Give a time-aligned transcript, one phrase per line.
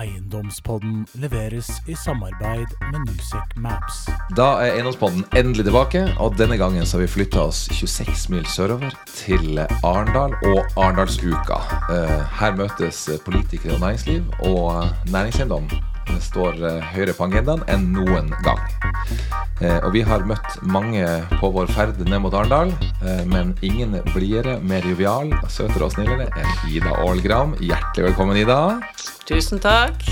[0.00, 3.98] Eiendomspodden leveres i samarbeid med Newsec Maps.
[4.36, 8.46] Da er Eiendomspodden endelig tilbake, og denne gangen så har vi flytta oss 26 mil
[8.48, 11.60] sørover til Arendal og Arendalsuka.
[11.92, 15.68] Eh, Her møtes politikere og næringsliv, og næringseiendom
[16.18, 18.60] står eh, høyere på agendaen enn noen gang.
[19.60, 21.04] Eh, Og vi har møtt mange
[21.40, 22.72] på vår ferd ned mot Arendal,
[23.04, 27.54] eh, men ingen blidere, mer jovial, søtere og snillere enn Ida Ålgram.
[27.60, 28.80] Hjertelig velkommen, Ida.
[29.28, 30.02] Tusen takk.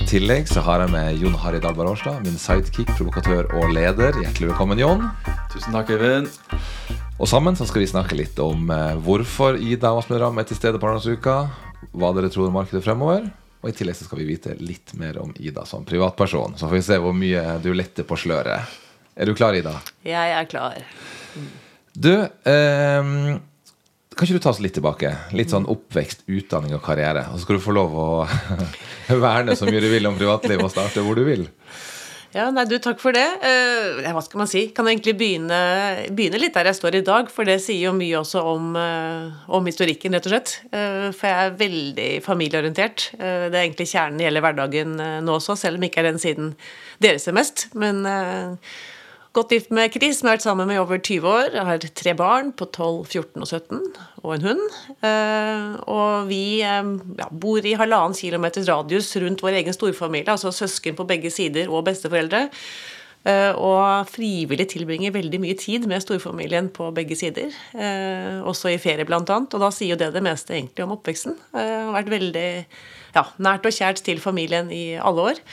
[0.00, 4.16] I tillegg så har jeg med Jon Harry Dahl Årstad, min sidekick, provokatør og leder.
[4.22, 5.04] Hjertelig velkommen, Jon.
[5.52, 6.30] Tusen takk, Øyvind.
[7.18, 8.70] Og sammen så skal vi snakke litt om
[9.02, 11.40] hvorfor Ida og Ramm er til stede på Arendalsuka,
[11.98, 13.26] hva dere tror om markedet fremover,
[13.58, 16.54] og i tillegg så skal vi vite litt mer om Ida som privatperson.
[16.58, 18.78] Så får vi se hvor mye du letter på sløret.
[19.18, 19.74] Er du klar, Ida?
[20.06, 20.78] Jeg er klar.
[21.98, 23.08] Du, eh,
[24.14, 25.10] kan ikke du ta oss litt tilbake?
[25.34, 27.26] Litt sånn oppvekst, utdanning og karriere.
[27.32, 28.08] Og så skal du få lov å
[29.26, 31.48] verne så mye du vil om privatliv og starte hvor du vil.
[32.34, 33.24] Ja, nei, du, Takk for det.
[33.40, 34.66] Eh, hva skal man si?
[34.76, 35.60] Kan egentlig begynne,
[36.12, 39.38] begynne litt der jeg står i dag, for det sier jo mye også om, eh,
[39.48, 40.52] om historikken, rett og slett.
[40.68, 43.08] Eh, for jeg er veldig familieorientert.
[43.16, 44.92] Det er egentlig kjernen i hele hverdagen
[45.24, 46.52] nå også, selv om ikke er den siden
[47.00, 47.68] dere ser mest.
[47.72, 48.04] Men
[49.38, 51.48] godt gift med Chris, som har vært sammen med i over 20 år.
[51.54, 53.80] Jeg har tre barn på 12, 14 og 17,
[54.24, 54.64] og en hund.
[55.06, 60.52] Eh, og vi eh, ja, bor i halvannen kilometers radius rundt vår egen storfamilie, altså
[60.54, 62.48] søsken på begge sider og besteforeldre.
[63.28, 67.54] Eh, og frivillig tilbringer veldig mye tid med storfamilien på begge sider.
[68.42, 69.54] også i ferie, blant annet.
[69.54, 71.38] Og da sier jo det det meste egentlig om oppveksten.
[71.54, 72.48] Eh, har vært veldig
[73.14, 75.44] ja, nært og kjært til familien i alle år.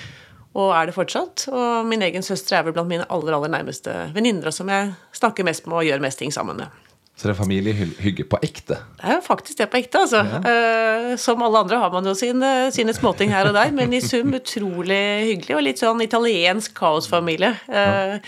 [0.56, 1.48] Og er det fortsatt.
[1.52, 5.48] Og min egen søster er vel blant mine aller aller nærmeste venninner, som jeg snakker
[5.48, 6.82] mest med og gjør mest ting sammen med.
[7.16, 8.76] Så det er familiehygge på ekte.
[9.00, 10.20] Det er jo faktisk det på ekte, altså.
[10.20, 11.16] Ja.
[11.22, 14.36] som alle andre har man jo sine, sine småting her og der, men i sum
[14.36, 17.54] utrolig hyggelig, og litt sånn italiensk kaosfamilie.
[17.72, 18.20] Ja.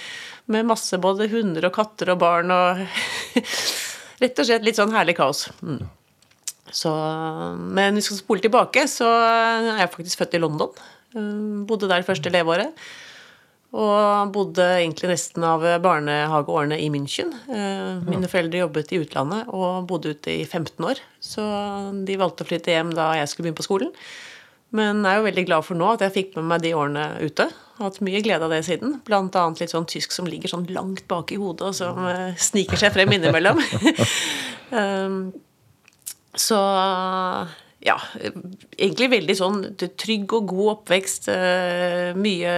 [0.47, 2.85] med masse både hunder og katter og barn og
[4.21, 5.43] Rett og slett litt sånn herlig kaos.
[5.61, 5.83] Mm.
[6.73, 6.89] Så,
[7.53, 10.71] men hvis vi skal spole tilbake, så er jeg faktisk født i London.
[11.16, 12.88] Eh, Bodde der første leveåret.
[13.78, 17.34] Og bodde egentlig nesten av barnehageårene i München.
[17.51, 21.01] Eh, Mine foreldre jobbet i utlandet og bodde ute i 15 år.
[21.19, 21.44] Så
[22.07, 23.91] de valgte å flytte hjem da jeg skulle begynne på skolen.
[24.75, 27.03] Men jeg er jo veldig glad for nå at jeg fikk med meg de årene
[27.23, 27.46] ute.
[27.78, 28.97] Har hatt mye glede av det siden.
[29.07, 32.35] Blant annet litt sånn tysk som ligger sånn langt bak i hodet, og som eh,
[32.40, 33.59] sniker seg frem innimellom.
[36.47, 36.59] så
[37.85, 37.95] ja,
[38.77, 41.27] egentlig veldig sånn trygg og god oppvekst.
[41.29, 42.53] eh, Mye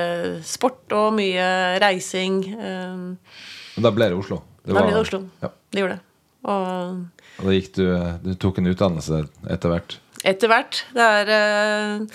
[0.48, 1.48] sport og mye
[1.84, 2.42] reising.
[2.56, 4.42] eh, da ble det Oslo.
[4.66, 5.24] Det Da ble det Oslo.
[5.42, 5.50] Ja.
[5.72, 6.04] Det gjorde det.
[6.50, 7.06] Og
[7.40, 7.86] Og da gikk du,
[8.24, 9.98] du tok en utdannelse etter hvert.
[10.24, 12.06] etter hvert Det er eh,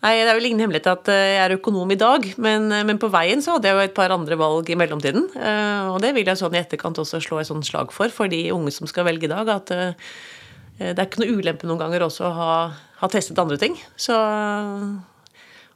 [0.00, 3.10] Nei, det er vel ingen hemmelighet at jeg er økonom i dag, men, men på
[3.12, 5.26] veien så hadde jeg jo et par andre valg i mellomtiden.
[5.92, 8.46] Og det vil jeg sånn i etterkant også slå et sånt slag for, for de
[8.54, 9.44] unge som skal velge i dag.
[9.52, 9.68] At
[10.80, 12.52] det er ikke noe ulempe noen ganger også å ha,
[13.02, 13.76] ha testet andre ting.
[14.00, 14.16] Så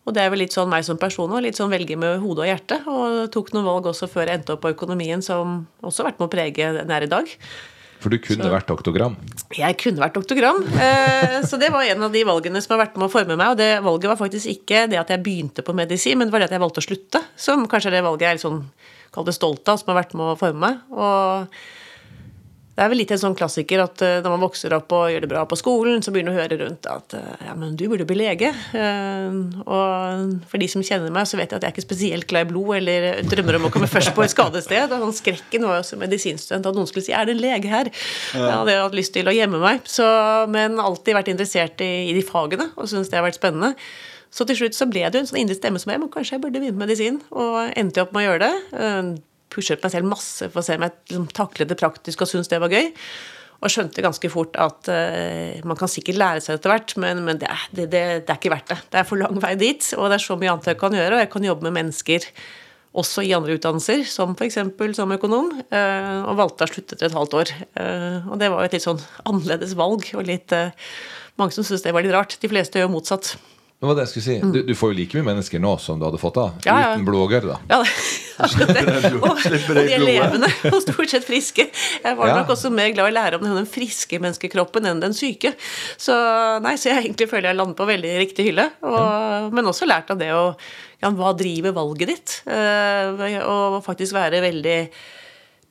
[0.04, 1.40] og det er vel litt sånn meg som person òg.
[1.46, 2.88] Litt sånn velge med hodet og hjertet.
[2.90, 6.20] Og tok noen valg også før jeg endte opp på økonomien, som også har vært
[6.20, 7.30] med å prege den jeg er i dag.
[8.04, 9.14] For du kunne vært doktogram.
[9.56, 12.98] Jeg kunne vært doktogram, eh, så det var en av de valgene som har vært
[13.00, 13.54] med å forme meg.
[13.54, 16.44] Og det valget var faktisk ikke det at jeg begynte på medisin, men det var
[16.44, 17.22] det at jeg valgte å slutte.
[17.40, 18.60] Som kanskje er det valget jeg er litt sånn,
[19.14, 20.84] kall det stolt av, som har vært med å forme meg.
[20.92, 21.56] Og
[22.74, 25.22] det er vel litt en sånn klassiker at eh, når man vokser opp og gjør
[25.22, 27.84] det bra på skolen, så begynner man å høre rundt at eh, ja, men du
[27.90, 28.50] burde bli lege.
[28.74, 32.26] Eh, Og for de som kjenner meg, så vet jeg at jeg er ikke spesielt
[32.30, 34.90] glad i blod eller drømmer om å komme først på et skadested.
[34.90, 37.70] Og sånn skrekken var jo som medisinstudent at noen skulle si 'er det en lege
[37.70, 37.92] her?'
[38.34, 40.04] Jeg hadde hatt lyst til å gjemme meg, så,
[40.50, 43.74] men alltid vært interessert i, i de fagene og syntes det har vært spennende.
[44.34, 46.34] Så til slutt så ble det jo en sånn indre stemme som jeg, men kanskje
[46.34, 49.22] jeg burde begynne med medisin, og endte opp med å gjøre det.
[49.54, 52.50] Pushet meg selv masse for å se om jeg liksom, taklet det praktisk og syntes
[52.50, 52.90] det var gøy.
[53.64, 57.38] Og skjønte ganske fort at uh, man kan sikkert lære seg etter hvert, men, men
[57.40, 58.78] det, er- det, det, det er ikke verdt det.
[58.92, 61.16] Det er for lang vei dit, og det er så mye annet jeg kan gjøre.
[61.16, 62.26] Og jeg kan jobbe med mennesker
[62.94, 64.58] også i andre utdannelser, som f.eks.
[64.98, 67.54] som økonom, Uh, og valgte å slutte etter et halvt år.
[67.78, 70.52] Uh, og det var jo et litt sånn annerledes valg, og litt
[71.40, 72.36] mange som syntes det var litt rart.
[72.42, 73.32] De fleste gjør motsatt.
[73.82, 74.34] Det hva det jeg skulle si.
[74.54, 76.44] Du, du får jo like mye mennesker nå som du hadde fått da.
[76.54, 76.60] Mm.
[76.64, 76.90] Ja, ja.
[76.94, 77.48] Uten blodåger.
[77.50, 77.56] da.
[77.68, 79.10] Ja, det, det.
[79.18, 79.42] Og, og
[79.76, 81.66] de er levende og stort sett friske.
[82.04, 82.36] Jeg var Ja.
[82.38, 85.52] nok også mer glad i å lære om den friske menneskekroppen enn den syke.
[86.00, 86.16] Så
[86.64, 88.70] nei, så jeg egentlig føler jeg lander på veldig riktig hylle.
[88.88, 90.46] Og, men også lært av det å
[91.04, 92.38] ja, Hva driver valget ditt?
[92.48, 94.78] Eh, og faktisk være veldig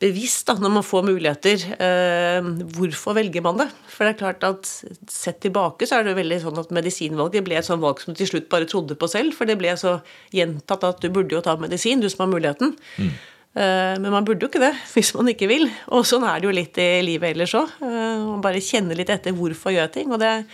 [0.04, 1.66] bevisst da, når man får muligheter.
[1.82, 3.70] Eh, hvorfor velger man det?
[3.90, 4.70] For det er klart at
[5.12, 8.20] sett tilbake så er det veldig sånn at medisinvalget ble et sånn valg som du
[8.20, 9.36] til slutt bare trodde på selv.
[9.38, 9.98] For det ble så
[10.36, 12.76] gjentatt at du burde jo ta medisin, du som har muligheten.
[13.00, 13.14] Mm.
[13.54, 15.68] Eh, men man burde jo ikke det hvis man ikke vil.
[15.94, 17.76] Og sånn er det jo litt i livet ellers òg.
[17.86, 20.14] Eh, man bare kjenner litt etter hvorfor gjør jeg ting.
[20.14, 20.50] Og det har jeg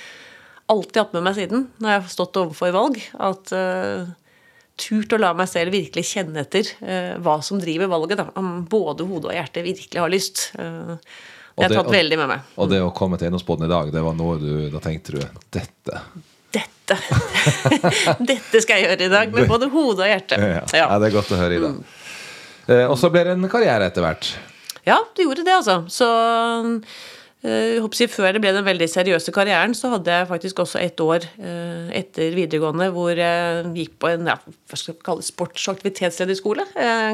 [0.69, 2.99] alltid hatt med meg siden når jeg har stått overfor valg.
[3.17, 4.09] At uh,
[4.79, 8.21] turt å la meg selv virkelig kjenne etter uh, hva som driver valget.
[8.21, 8.29] Da.
[8.39, 10.47] Om både hodet og hjertet virkelig har lyst.
[10.59, 10.95] Uh,
[11.59, 12.49] det har tatt veldig med meg.
[12.55, 15.23] Og det å komme til Eiendomsbåten i dag, det var noe du Da tenkte du
[15.51, 16.03] dette
[16.55, 16.95] Dette
[18.31, 20.39] Dette skal jeg gjøre i dag, med både hode og hjerte.
[20.39, 20.85] Ja, ja.
[20.85, 21.73] ja det er godt å høre, Ida.
[21.75, 21.99] Mm.
[22.69, 24.31] Eh, og så ble det en karriere etter hvert.
[24.87, 25.81] Ja, det gjorde det, altså.
[25.91, 26.07] Så
[27.39, 30.99] jeg håper Før det ble den veldig seriøse karrieren, så hadde jeg faktisk også et
[30.99, 34.35] år eh, etter videregående hvor jeg gikk på en ja,
[34.73, 36.67] skal kalle sports- og aktivitetslederskole.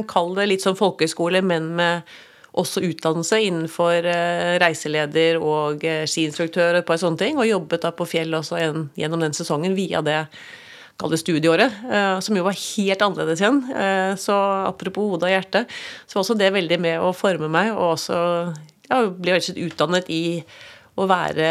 [0.09, 2.17] Kall det litt som folkehøyskole, men med
[2.57, 7.37] også utdannelse innenfor eh, reiseleder og eh, skiinstruktør og et par sånne ting.
[7.37, 10.23] Og jobbet da på Fjell også en, gjennom den sesongen via det
[10.95, 11.73] kall det studieåret,
[12.23, 13.57] som jo var helt annerledes igjen.
[14.15, 14.31] Så
[14.63, 15.65] apropos hode og hjerte,
[16.07, 18.19] så var også det veldig med å forme meg, og også
[18.89, 20.25] ja, ble utdannet i
[20.95, 21.47] å være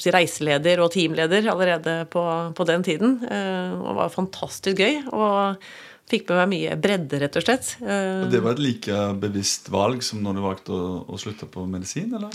[0.00, 2.22] si, reiseleder og teamleder allerede på,
[2.54, 3.20] på den tiden.
[3.28, 5.04] Eh, og det var fantastisk gøy.
[5.12, 5.68] Og
[6.08, 7.76] fikk med meg mye bredde, rett og slett.
[7.84, 11.48] Eh, og Det var et like bevisst valg som når du valgte å, å slutte
[11.50, 12.34] på medisin, eller?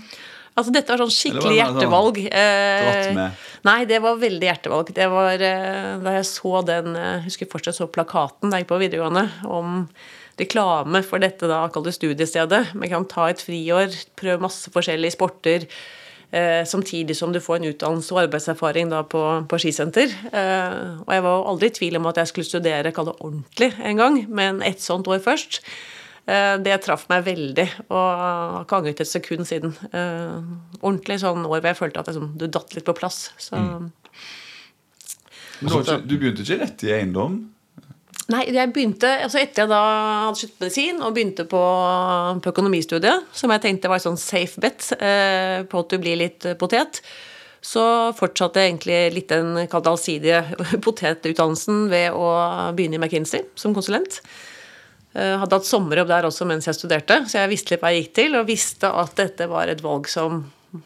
[0.53, 2.19] Altså Dette var sånn skikkelig hjertevalg.
[2.29, 3.21] Eh,
[3.65, 4.91] nei, det var veldig hjertevalg.
[4.93, 8.75] Det var eh, Da jeg så den Jeg husker fortsatt så plakaten da jeg gikk
[8.75, 9.81] på videregående om
[10.39, 12.73] reklame for dette da, kall det studiestedet.
[12.77, 15.67] Man kan ta et friår, prøve masse forskjellige sporter.
[16.33, 20.09] Eh, samtidig som du får en utdannelse og arbeidserfaring da på, på skisenter.
[20.33, 23.69] Eh, og jeg var aldri i tvil om at jeg skulle studere kall det ordentlig
[23.77, 25.61] en gang, men ett sånt år først.
[26.25, 29.77] Eh, det traff meg veldig, og har ikke angret et sekund siden.
[29.91, 30.41] Eh,
[30.81, 33.27] ordentlig sånn år hvor jeg følte at jeg, sånn, du datt litt på plass.
[33.37, 33.89] Så, mm.
[35.61, 37.43] du, du begynte ikke rett i eiendom?
[38.31, 39.81] Nei, jeg begynte, altså Etter jeg da
[40.29, 41.59] hadde sluttet medisin og begynte på,
[42.39, 46.19] på, økonomistudiet, som jeg tenkte var et sånn safe bet eh, på at du blir
[46.21, 47.01] litt potet,
[47.63, 47.83] så
[48.15, 50.39] fortsatte jeg egentlig litt den allsidige
[50.85, 52.29] potetutdannelsen ved å
[52.75, 54.21] begynne i McKinsey som konsulent.
[55.13, 58.05] Eh, hadde hatt sommerjobb der også mens jeg studerte, så jeg visste litt hva jeg
[58.05, 60.45] gikk til, og visste at dette var et valg som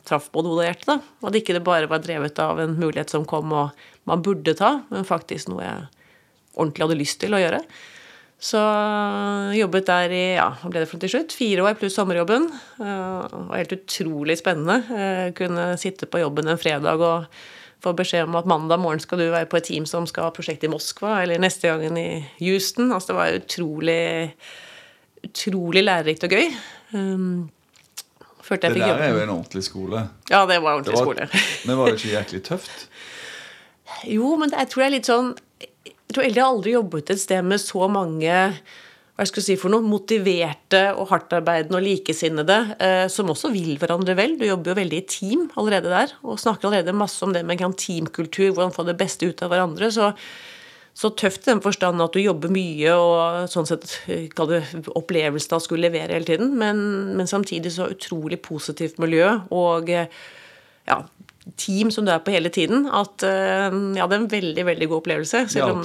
[0.10, 0.90] traff både hodet og hjertet.
[0.90, 4.58] da, at ikke det bare var drevet av en mulighet som kom og man burde
[4.58, 5.86] ta, men faktisk noe jeg
[6.58, 7.62] ordentlig hadde lyst til å gjøre.
[8.38, 8.60] Så
[9.58, 11.34] jobbet der i ja, hva ble det for til slutt?
[11.34, 12.46] Fire år pluss sommerjobben.
[12.78, 12.90] Det
[13.34, 14.84] var helt utrolig spennende.
[14.94, 17.26] Jeg kunne sitte på jobben en fredag og
[17.82, 20.34] få beskjed om at mandag morgen skal du være på et team som skal ha
[20.34, 22.10] prosjekt i Moskva, eller neste gangen i
[22.42, 22.92] Houston.
[22.94, 24.02] Altså det var utrolig,
[25.26, 26.50] utrolig lærerikt og gøy.
[26.94, 27.50] Um,
[28.48, 30.06] det der er jo en ordentlig skole.
[30.30, 31.30] Ja, det var ordentlig det var, skole.
[31.66, 32.88] men var det ikke jæklig tøft?
[34.08, 35.34] Jo, men jeg tror det er litt sånn
[36.26, 38.36] jeg har aldri jobbet et sted med så mange
[39.18, 43.80] hva jeg skal si for noe, motiverte og hardtarbeidende og likesinnede eh, som også vil
[43.82, 44.36] hverandre vel.
[44.38, 47.58] Du jobber jo veldig i team allerede der og snakker allerede masse om det med
[47.58, 49.90] teamkultur, hvordan få det beste ut av hverandre.
[49.90, 50.12] Så,
[50.94, 53.90] så tøft i den forstand at du jobber mye og sånn sett
[54.38, 54.62] kall det
[54.94, 56.86] opplevelsen av å skulle levere hele tiden, men,
[57.18, 61.02] men samtidig så utrolig positivt miljø og ja,
[61.56, 65.44] team som du er på hele tiden, at jeg hadde en veldig veldig god opplevelse.
[65.54, 65.84] Selv om,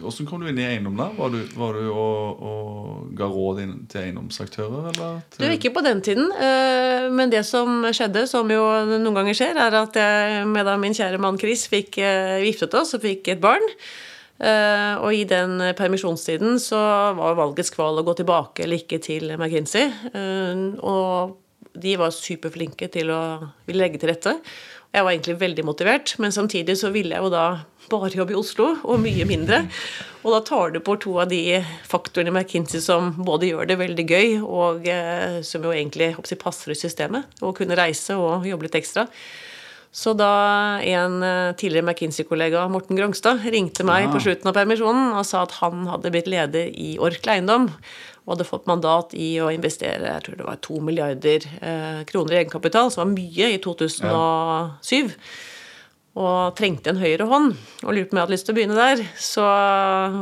[0.00, 1.10] Hvordan kom du inn i eiendom da?
[1.16, 3.60] Var du, var du og, og, ga råd
[3.92, 4.90] til eiendomsaktører?
[4.92, 5.44] Eller til...
[5.44, 6.30] Du, ikke på den tiden.
[7.14, 10.96] Men det som skjedde, som jo noen ganger skjer, er at jeg med da min
[10.96, 13.66] kjære mann Chris fikk giftet oss og fikk et barn.
[14.40, 16.78] Uh, og i den permisjonstiden så
[17.18, 19.90] var valgets kval å gå tilbake eller ikke til McKinsey.
[20.14, 21.34] Uh, og
[21.82, 23.22] de var superflinke til å
[23.68, 24.36] ville legge til rette.
[24.90, 27.44] Jeg var egentlig veldig motivert, men samtidig så ville jeg jo da
[27.90, 29.62] bare jobbe i Oslo, og mye mindre.
[30.24, 33.78] Og da tar du på to av de faktorene i McKinsey som både gjør det
[33.80, 37.30] veldig gøy, og eh, som jo egentlig jeg, passer i systemet.
[37.38, 39.06] Å kunne reise og jobbe litt ekstra.
[39.90, 40.32] Så da
[40.86, 44.12] en eh, tidligere McKinsey-kollega, Morten Grongstad, ringte meg ja.
[44.12, 47.70] på slutten av permisjonen og sa at han hadde blitt leder i Orkla Eiendom
[48.30, 52.36] og hadde fått mandat i å investere jeg tror det var to milliarder eh, kroner
[52.36, 54.04] i egenkapital, som var mye i 2007.
[54.06, 55.08] Ja.
[56.20, 58.78] Og trengte en høyre hånd og lurte på om jeg hadde lyst til å begynne
[58.78, 59.02] der.
[59.18, 59.42] Så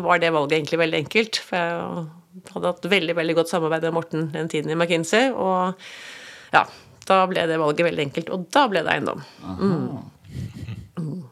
[0.07, 1.41] var det valget egentlig veldig enkelt.
[1.45, 5.29] For jeg hadde hatt veldig veldig godt samarbeid med Morten den tiden i McKinsey.
[5.33, 6.65] Og ja,
[7.09, 8.33] da ble det valget veldig enkelt.
[8.33, 9.25] Og da ble det eiendom.
[9.45, 11.25] Mm.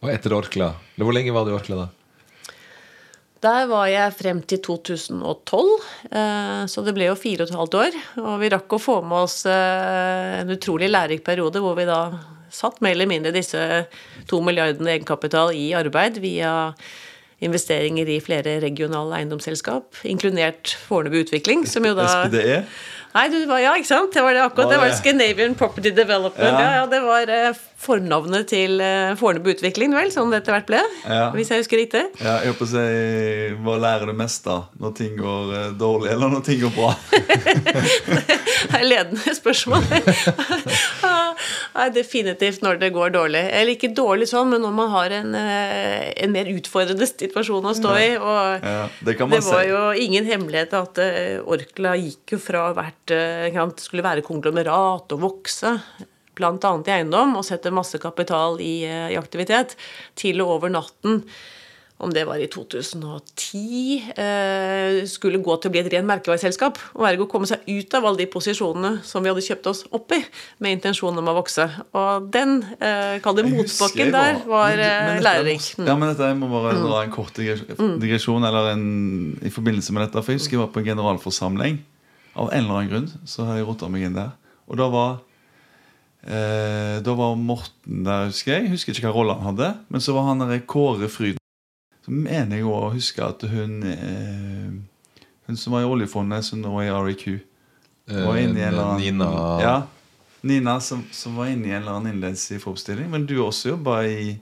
[0.00, 0.74] Og etter Orkla?
[0.96, 1.88] Hvor lenge var du i Orkla da?
[3.40, 5.68] Der var jeg frem til 2012,
[6.12, 7.94] eh, så det ble jo fire og et halvt år.
[8.20, 12.02] Og vi rakk å få med oss eh, en utrolig lærerik periode hvor vi da
[12.52, 13.62] satt mer eller mindre disse
[14.28, 16.74] to milliardene egenkapital i arbeid via
[17.40, 22.58] investeringer i flere regionale eiendomsselskap, inkludert Fornebu Utvikling, som jo da SPDE.
[23.14, 24.12] Nei, du ja, ikke sant?
[24.14, 24.70] Det var det akkurat.
[24.70, 24.92] Det var?
[24.94, 26.44] Scandinavian Property Development.
[26.44, 26.60] Ja.
[26.60, 30.68] Ja, ja, Det var eh, fornavnet til eh, Fornebu Utvikling, vel, som det etter hvert
[30.68, 30.80] ble.
[31.08, 31.30] Ja.
[31.32, 32.02] Hvis jeg husker riktig.
[32.20, 32.84] Ja, jeg håper å si
[33.64, 34.58] Hva lærer du mest da?
[34.80, 36.92] Når ting går eh, dårlig, eller når ting går bra?
[38.60, 39.82] Det er ledende spørsmål.
[41.00, 43.40] Nei, definitivt når det går dårlig.
[43.56, 47.74] Eller ikke dårlig sånn, men når man har en, eh, en mer utfordrende situasjon å
[47.76, 48.10] stå i.
[48.20, 51.00] Og Ja, det kan man det var jo ingen hemmelighet at
[51.50, 55.78] Orkla gikk jo fra vært, eh, skulle være konglomerat og vokse,
[56.40, 56.74] bl.a.
[56.88, 59.76] i eiendom, og sette masse kapital i, eh, i aktivitet,
[60.18, 61.24] til og over natten
[62.00, 66.78] om det var i 2010, eh, skulle gå til å bli et ren merkevareselskap.
[66.96, 70.14] Og ergo komme seg ut av alle de posisjonene som vi hadde kjøpt oss opp
[70.16, 70.22] i,
[70.64, 71.66] med intensjon om å vokse.
[71.92, 75.74] Og den, eh, kall det motbakken der, var eh, lærerik.
[75.76, 75.86] Mm.
[75.86, 80.06] Ja, men dette jeg må bare dra en kort digresjon eller en, i forbindelse med
[80.06, 80.24] dette.
[80.24, 81.82] For jeg husker jeg var på en generalforsamling.
[82.40, 84.32] Av en eller annen grunn så har jeg rota meg inn der.
[84.70, 85.20] Og da var
[86.26, 88.70] eh, Da var Morten der, husker jeg.
[88.70, 89.70] Husker ikke hva rolle han hadde.
[89.88, 91.38] Men så var han der Kåre Fryden.
[92.04, 94.70] Så mener jeg òg å huske at hun eh,
[95.46, 97.24] Hun som var i oljefondet, som nå er i REQ.
[98.10, 99.74] var inne i en eller annen Eh, Nina Ja,
[100.42, 103.10] Nina som, som var inne i en eller annen innledelse i forbestilling.
[103.10, 104.38] Men du også jobba i,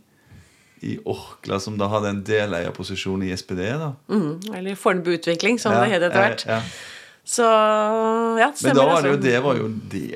[0.86, 3.64] i Orkla, som da hadde en deleierposisjon i SPD.
[3.80, 6.44] da Mm, eller Fornebu Utvikling, som Ja, det het etter hvert.
[6.46, 6.62] ja, ja.
[7.28, 9.24] Så ja, Men da var det jo altså.
[9.26, 10.06] det var jo det,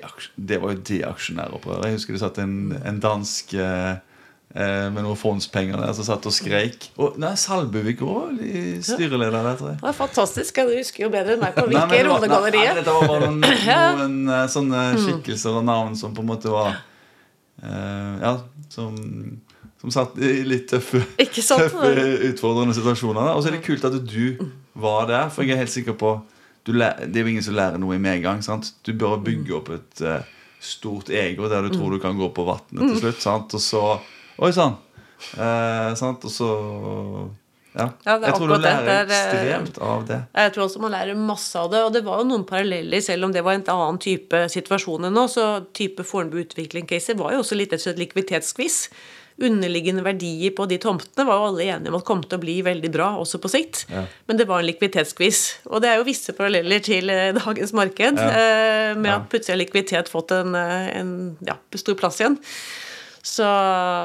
[0.49, 1.85] det var jo det aksjonæropprøret.
[1.91, 2.55] Jeg husker det satt en,
[2.89, 3.91] en dansk eh,
[4.57, 6.87] eh, med noen fondspenger der som satt og skreik.
[6.97, 8.41] Og nei, Salbuvik òg,
[8.89, 9.83] styreleder der, tror jeg.
[9.83, 10.63] Det var fantastisk.
[10.65, 12.25] Du husker jo bedre enn meg på hvilke det var-
[12.81, 13.45] Dette var bare noen,
[14.01, 16.81] noen eh, sånne skikkelser og navn som på en måte var
[17.61, 18.35] eh, Ja,
[18.73, 18.97] som,
[19.85, 21.95] som satt i litt tøffe, tøffe
[22.33, 23.35] utfordrende situasjoner.
[23.37, 24.47] Og så er det kult at du
[24.81, 26.17] var der, for jeg er helt sikker på
[26.65, 28.43] du lær, Det er jo ingen som lærer noe i medgang.
[28.43, 28.73] sant?
[28.87, 30.23] Du bør bygge opp et uh,
[30.63, 33.23] stort ego der du tror du kan gå på vannet til slutt.
[33.23, 33.55] sant?
[33.55, 34.01] Og så
[34.43, 34.79] Oi sann!
[35.39, 36.25] Eh, sant?
[36.25, 36.51] Og så
[37.73, 37.87] Ja.
[38.05, 40.19] Ja, jeg tror du lærer Det er, eh, ekstremt av det.
[40.35, 41.81] Jeg tror også man lærer masse av det.
[41.87, 45.15] Og det var jo noen paralleller, selv om det var en annen type situasjon enn
[45.15, 45.25] nå.
[45.27, 48.89] Så type Fornebu Utvikling-caser var jo også litt et likviditetsskviss.
[49.43, 52.59] Underliggende verdier på de tomtene var jo alle enige om at kom til å bli
[52.67, 53.85] veldig bra også på sikt.
[53.93, 54.05] Ja.
[54.31, 58.23] Men det var en likviditetskviss Og det er jo visse paralleller til eh, dagens marked,
[58.23, 58.95] ja.
[58.99, 61.13] med at plutselig har likviditet fått en, eh, en
[61.47, 62.39] ja, stor plass igjen.
[63.23, 63.47] Så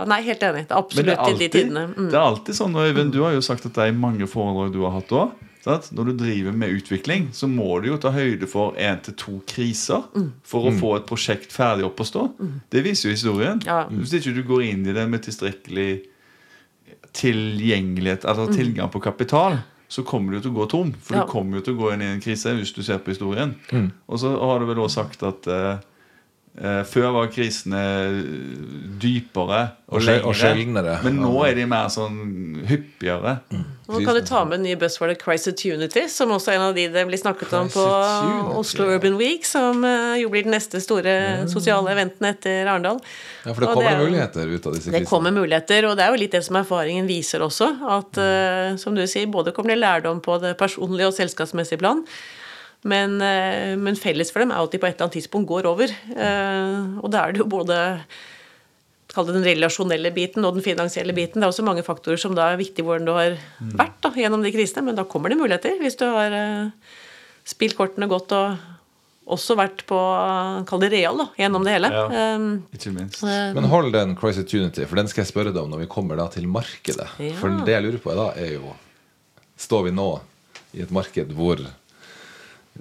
[0.09, 0.67] nei, helt enig.
[0.67, 1.87] Det er det absolutt i de tidene.
[1.89, 2.09] Mm.
[2.13, 4.83] det er alltid sånn, Øyvind, Du har jo sagt at det er mange foredrag du
[4.85, 5.46] har hatt òg.
[5.67, 9.41] Når du driver med utvikling, så må du jo ta høyde for én til to
[9.47, 10.31] kriser Mm.
[10.43, 12.23] for å få et prosjekt ferdig opp å stå.
[12.71, 13.61] Det viser jo historien.
[13.65, 13.83] Ja.
[13.91, 15.89] Hvis ikke du går inn i det med tilstrekkelig
[17.13, 19.57] tilgjengelighet, altså tilgang på kapital,
[19.89, 20.93] så kommer du til å gå tom.
[21.01, 21.17] For Mm.
[21.19, 21.25] Ja.
[21.25, 23.55] du kommer jo til å gå inn i en krise hvis du ser på historien.
[24.09, 25.77] Og så har du vel også sagt at eh,
[26.57, 27.81] før var krisene
[28.97, 30.97] dypere og, Og sjeldnere.
[31.05, 33.37] Men nå er de mer sånn hyppigere.
[33.87, 36.87] Nå kan du ta med en ny buzzword Crisatunity, som også er en av de
[36.91, 37.83] det blir snakket om på
[38.59, 38.87] Oslo.
[38.97, 41.13] Urban Week, som eh, jo blir den neste store
[41.51, 42.99] sosiale eventen etter Arendal.
[43.45, 44.97] Ja, for det kommer er jo- muligheter ut av disse krisene?
[44.99, 47.69] Det kommer muligheter, og det er jo litt det som erfaringen viser også.
[47.99, 52.03] At eh, som du sier, både kommer det lærdom på det personlige og selskapsmessige plan.
[52.85, 55.69] Men, eh, men felles for dem er at de på et eller annet tidspunkt går
[55.69, 55.91] over.
[56.13, 57.77] Eh, og da er det jo både
[59.07, 61.39] Kall det den relasjonelle biten og den finansielle biten.
[61.39, 63.37] Det er også mange faktorer som da er viktig hvordan du har
[63.79, 64.83] vært da, gjennom de krisene.
[64.85, 66.91] Men da kommer det muligheter, hvis du har eh,
[67.47, 68.67] spilt kortene godt og
[69.37, 69.97] også vært på
[70.67, 71.89] Kall det real da, gjennom det hele.
[71.91, 72.35] Ja.
[72.75, 73.23] Ikke minst.
[73.23, 76.29] Men hold den Crisatunity, for den skal jeg spørre deg om når vi kommer da
[76.31, 77.09] til markedet.
[77.23, 77.33] Ja.
[77.39, 78.75] For det jeg lurer på da, er jo
[79.57, 80.11] Står vi nå
[80.77, 81.63] i et marked hvor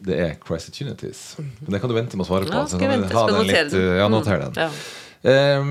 [0.04, 1.36] det er Crisatunities?
[1.38, 2.52] Men det kan du vente med å svare på.
[2.54, 3.76] Ja, så skal kan jeg vente, den litt.
[4.00, 4.62] Ja, noter Mm, den.
[4.62, 4.70] ja.
[5.32, 5.70] Ehm,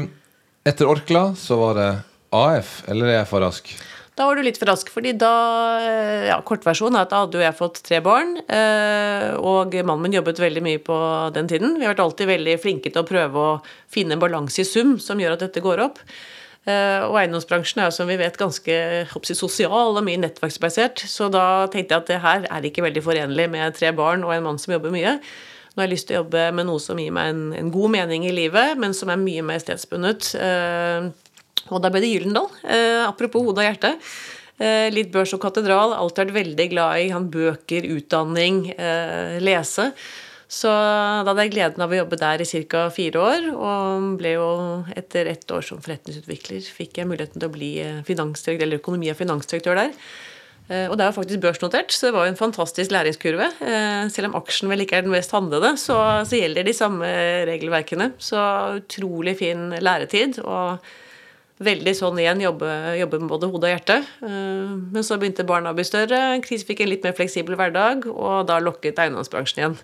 [0.66, 1.90] etter Orkla så var det
[2.34, 3.70] AF, eller er jeg for rask?
[4.16, 5.30] Da var du litt for rask, fordi da
[5.84, 10.02] eh, Ja, kortversjonen er at da hadde jo jeg fått tre barn, eh, og mannen
[10.08, 10.96] min jobbet veldig mye på
[11.36, 11.76] den tiden.
[11.78, 14.96] Vi har vært alltid veldig flinke til å prøve å finne en balanse i sum
[15.04, 16.00] som gjør at dette går opp.
[16.66, 18.76] Eh, Og eiendomsbransjen er som vi vet ganske
[19.38, 23.50] sosial og mye nettverksbasert, så da tenkte jeg at det her er ikke veldig forenlig
[23.54, 25.20] med tre barn og en mann som jobber mye.
[25.76, 27.92] Nå har jeg lyst til å jobbe med noe som gir meg en, en god
[27.98, 30.32] mening i livet, men som er mye mer stedsbundet.
[30.40, 31.12] Eh,
[31.70, 32.48] og da ble det Gyllendal.
[32.64, 33.92] Eh, apropos hode og hjerte.
[34.58, 35.94] Eh, litt børs og katedral.
[35.98, 39.92] Alltid vært veldig glad i han bøker, utdanning, eh, lese.
[40.52, 42.86] Så da hadde jeg gleden av å jobbe der i ca.
[42.94, 44.48] fire år, og ble jo
[44.96, 49.18] etter ett år som forretningsutvikler fikk jeg muligheten til å bli eh, eller økonomi- og
[49.18, 49.94] finansdirektør der.
[50.70, 53.50] Eh, og det er jo faktisk børsnotert, så det var jo en fantastisk læringskurve.
[53.62, 57.10] Eh, selv om aksjen vel ikke er den mest handlede, så, så gjelder de samme
[57.50, 58.12] regelverkene.
[58.22, 58.38] Så
[58.82, 60.40] utrolig fin læretid.
[60.46, 60.86] og
[61.64, 62.68] veldig sånn igjen jobbe,
[63.00, 63.96] jobbe med både hode og hjerte.
[64.20, 68.50] Men så begynte barna å bli større, Chris fikk en litt mer fleksibel hverdag, og
[68.50, 69.78] da lokket eiendomsbransjen igjen.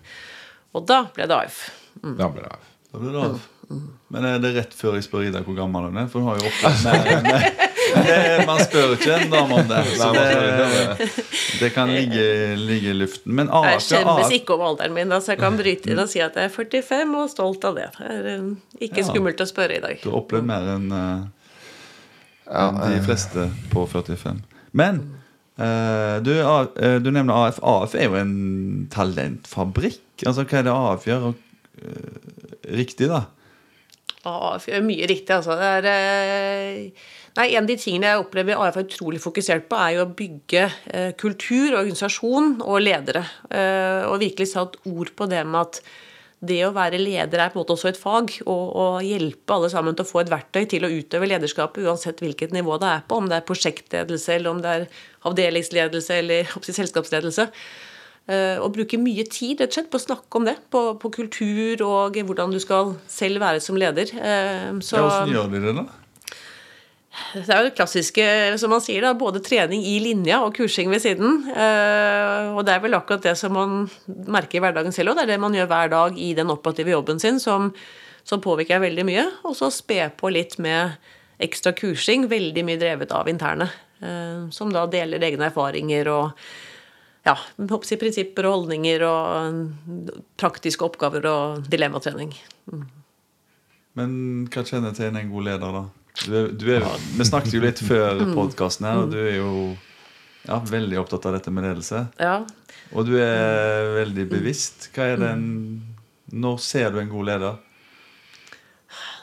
[0.74, 1.58] Og da ble det AF.
[2.02, 2.58] Da ble det av.
[2.92, 3.34] Da ble det av.
[4.12, 6.06] Men er det rett før jeg spør Ida hvor gammel hun er?
[6.12, 7.52] For hun har jo opplevd enn det-
[8.48, 9.80] Man spør ikke en dame om det.
[9.96, 10.28] Så det,
[11.60, 12.24] det kan ligge,
[12.60, 13.32] ligge i luften.
[13.38, 16.20] Men AF, Jeg skjemmes ikke om alderen min, så jeg kan bryte inn og si
[16.24, 17.88] at jeg er 45 og stolt av det.
[17.98, 18.42] Det er eh,
[18.88, 19.08] ikke Ja.
[19.08, 19.96] skummelt å spørre i dag.
[20.04, 21.20] Du har opplevd mer enn eh,
[22.92, 23.40] de fleste
[23.72, 24.38] på 45.
[24.76, 24.94] Men
[25.58, 27.56] eh, du, eh, du nevner AF.
[27.62, 28.34] AF er jo en
[28.92, 30.00] talentfabrikk.
[30.26, 32.28] Altså, Hva er det avgjør eh,
[32.78, 33.24] riktig, da?
[34.28, 35.56] Avgjør mye riktig, altså.
[35.58, 39.96] Er, uh, nei, en av de tingene jeg opplever AF er utrolig fokusert på, er
[39.96, 43.24] jo å bygge uh, kultur, organisasjon og ledere.
[44.12, 45.82] Og virkelig satt ord på det med at
[46.42, 49.70] det å være leder er på en måte også et fag, og, og hjelpe alle
[49.70, 53.04] sammen til å få et verktøy til å utøve lederskapet, uansett hvilket nivå det er
[53.06, 54.86] på, om det er prosjektledelse, eller om det er
[55.30, 57.46] avdelingsledelse eller oppsett, selskapsledelse.
[58.30, 61.10] Eh, Og bruke mye tid rett og slett på å snakke om det, på, på
[61.10, 64.12] kultur og hvordan du skal selv være som leder.
[64.14, 65.86] Eh, Så Ja, Hvordan gjør de det, da?
[67.34, 68.24] det er jo det klassiske,
[68.62, 71.42] som man sier, da, både trening i linja og kursing ved siden.
[71.50, 75.18] Eh, Og det er vel akkurat det som man merker i hverdagen selv òg.
[75.18, 77.72] Det er det man gjør hver dag i den operative jobben sin som,
[78.24, 79.26] som påvirker veldig mye.
[79.44, 80.94] Og så spe på litt med
[81.42, 83.66] ekstra kursing, veldig mye drevet av interne.
[84.50, 86.30] Som da deler egne erfaringer og
[87.22, 89.62] ja, å prinsipper og holdninger og
[90.40, 92.34] praktiske oppgaver og dilemmatrening.
[93.98, 94.14] Men
[94.50, 95.84] hva kjennetegner en god leder, da?
[96.22, 96.84] Du er, du er,
[97.16, 99.52] vi snakket jo litt før podkasten her, og du er jo
[100.44, 102.06] ja, veldig opptatt av dette med ledelse.
[102.20, 102.42] Ja,
[102.92, 104.90] Og du er veldig bevisst.
[104.94, 105.44] Hva er den
[106.32, 107.60] Når ser du en god leder?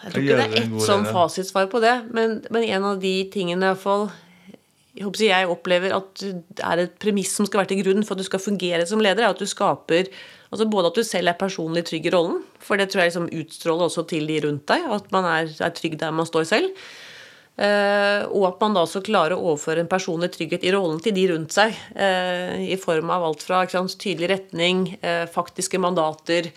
[0.04, 3.00] Jeg tror ikke det er en ett sånn fasitsvar på det, men, men en av
[3.02, 4.06] de tingene i hvert fall
[5.00, 8.28] jeg, opplever at det er et premiss som skal være til grunn for at du
[8.28, 10.12] skal fungere som leder, er at du skaper
[10.50, 13.28] altså Både at du selv er personlig trygg i rollen, for det tror jeg liksom
[13.30, 16.72] utstråler også til de rundt deg, at man er, er trygg der man står selv.
[17.60, 21.12] Uh, og at man da også klarer å overføre en personlig trygghet i rollen til
[21.14, 21.76] de rundt seg.
[21.92, 26.48] Uh, I form av alt fra sant, tydelig retning, uh, faktiske mandater,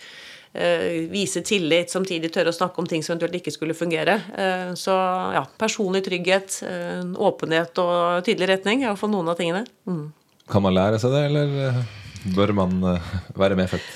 [1.09, 4.19] vise tillit, samtidig tørre å snakke om ting som eventuelt ikke skulle fungere.
[4.37, 4.93] Eh, så
[5.33, 9.65] ja, personlig trygghet, eh, åpenhet og tydelig retning er iallfall noen av tingene.
[9.89, 10.05] Mm.
[10.53, 11.81] Kan man lære seg det, eller eh,
[12.35, 13.91] bør man eh, være medfødt?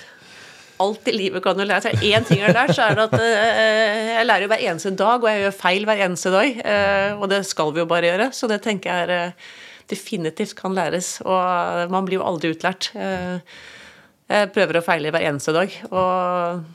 [0.81, 3.07] Alt i livet kan du lære Så Én ting jeg har lært, så er det
[3.07, 6.59] at eh, jeg lærer jo hver eneste dag, og jeg gjør feil hver eneste dag.
[6.73, 8.29] eh, og det skal vi jo bare gjøre.
[8.33, 9.55] Så det tenker jeg er, eh,
[9.89, 11.17] definitivt kan læres.
[11.25, 12.91] Og man blir jo aldri utlært.
[14.27, 15.73] Eh, jeg prøver å feile hver eneste dag.
[15.91, 16.65] Og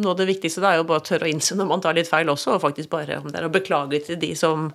[0.00, 1.96] noe av det viktigste da er jo bare å tørre å innse når man tar
[1.96, 4.70] litt feil også, og faktisk bare om det er å beklage til de som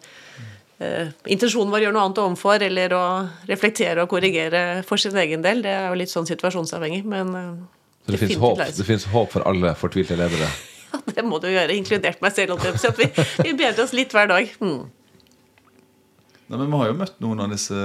[0.79, 3.03] eh, Intensjonen var å gjøre noe annet overfor, eller å
[3.49, 5.65] reflektere og korrigere for sin egen del.
[5.65, 7.51] Det er jo litt sånn situasjonsavhengig, men eh,
[8.05, 10.51] Så det fins håp, det håp for alle fortvilte ledere.
[10.89, 12.63] Ja, det må du gjøre, inkludert meg selv.
[12.97, 13.05] vi,
[13.45, 14.47] vi bedrer oss litt hver dag.
[14.57, 14.87] Mm.
[16.49, 17.77] Nei, men Vi har jo møtt noen av disse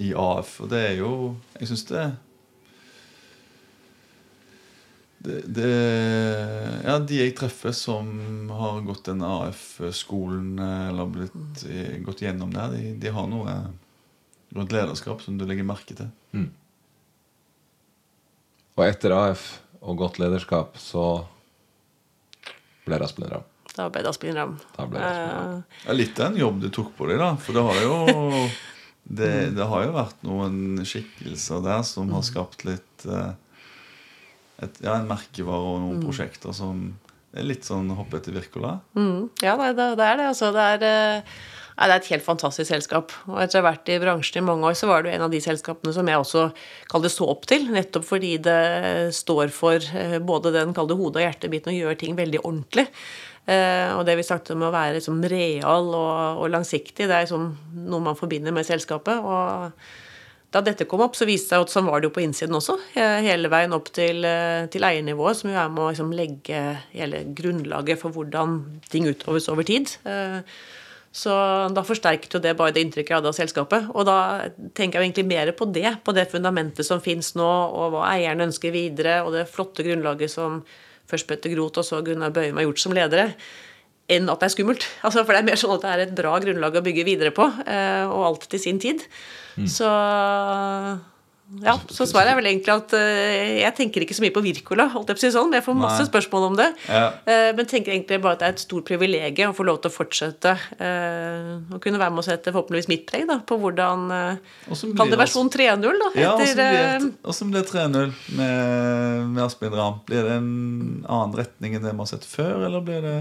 [0.00, 1.10] i AF, og det er jo
[1.60, 2.06] Jeg syns det
[5.24, 5.68] det, det
[6.84, 8.10] Ja, de jeg treffer som
[8.52, 13.54] har gått den AF-skolen eller blitt, eh, gått gjennom der, de, de har noe
[14.54, 16.10] rundt lederskap som du legger merke til.
[18.74, 19.46] Og etter AF
[19.84, 21.02] og godt lederskap, så
[22.84, 23.44] ble det Aspen Ram.
[23.74, 24.54] Da ble det Asbjørn Ramm.
[24.76, 25.56] Da ble det Asbjørn Ramm.
[25.58, 27.32] Eh, Ja, litt av en jobb du tok på deg, da.
[27.42, 27.94] For det har jo
[29.20, 33.32] det, det har jo vært noen skikkelser der som har skapt litt eh,
[34.62, 36.92] et, Ja, en merkevare og noen prosjekter som
[37.34, 38.78] er litt sånn hoppe etter Wirkola.
[38.94, 40.30] Mm, ja, det, det, det er det.
[40.30, 41.34] Altså, det, er, eh,
[41.74, 43.14] nei, det er et helt fantastisk selskap.
[43.26, 45.26] Og etter å ha vært i bransjen i mange år, så var det jo en
[45.26, 46.46] av de selskapene som jeg også
[46.92, 47.66] kaller så opp til.
[47.74, 48.60] Nettopp fordi det
[49.18, 52.86] står for eh, både den kalde hodet hode- og hjertebiten og gjør ting veldig ordentlig.
[53.50, 57.26] Eh, og det vi snakket om å være liksom real og, og langsiktig, det er
[57.26, 57.50] liksom
[57.90, 59.18] noe man forbinder med selskapet.
[59.18, 59.74] og
[60.54, 62.54] da dette kom opp, så viste det seg at sånn var det jo på innsiden
[62.54, 62.76] også.
[62.94, 66.62] Hele veien opp til, eh, til eiernivået, som jo er med å liksom legge
[66.94, 69.96] hele grunnlaget for hvordan ting utøves over tid.
[70.06, 70.40] Eh,
[71.14, 71.30] Så
[71.70, 73.84] da forsterket jo det bare det inntrykket jeg hadde av selskapet.
[73.94, 77.92] Og da tenker jeg egentlig mer på det, på det fundamentet som fins nå, og
[77.92, 80.64] hva eierne ønsker videre, og det flotte grunnlaget som
[81.06, 83.28] først Petter Groth og så Gunnar Bøhum har gjort som ledere,
[84.10, 84.88] enn at det er skummelt.
[85.06, 87.30] Altså, for det er mer sånn at det er et bra grunnlag å bygge videre
[87.30, 89.06] på, eh, og alt til sin tid.
[89.70, 89.90] Så
[91.62, 94.86] ja, så svaret er vel egentlig at uh, jeg tenker ikke så mye på Wirkola.
[95.10, 96.08] Jeg si sånn, jeg får masse Nei.
[96.08, 96.68] spørsmål om det.
[96.88, 97.04] Ja.
[97.28, 99.92] Uh, men tenker egentlig bare at det er et stort privilegium å få lov til
[99.92, 104.08] å fortsette uh, å kunne være med og sette forhåpentligvis mitt preg da, på hvordan
[104.96, 106.10] Kall det versjon 3.0, da.
[106.18, 110.02] Ja, og som etter, blir, uh, blir det 3-0 med, med Asbjørn Ramm.
[110.08, 110.52] Blir det en
[111.04, 113.18] annen retning enn det vi har sett før, eller blir det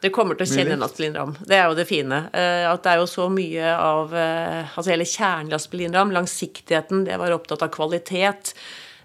[0.00, 1.32] Det kommer til å kjenne en Aspelin Ramm.
[1.42, 2.18] Det er jo det fine.
[2.32, 6.12] Eh, At det er jo så mye av eh, Altså hele kjernen i Aspelin Ramm,
[6.14, 8.52] langsiktigheten, det å være opptatt av kvalitet.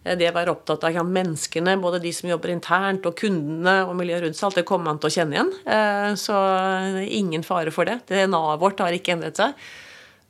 [0.03, 3.95] eh, Det å være opptatt av menneskene, både de som jobber internt, og kundene og
[3.97, 4.51] miljøet rundt seg.
[4.51, 6.17] Alt det kommer man til å kjenne igjen.
[6.19, 6.38] Så
[7.10, 8.01] ingen fare for det.
[8.12, 9.58] DNA-et vårt har ikke endret seg.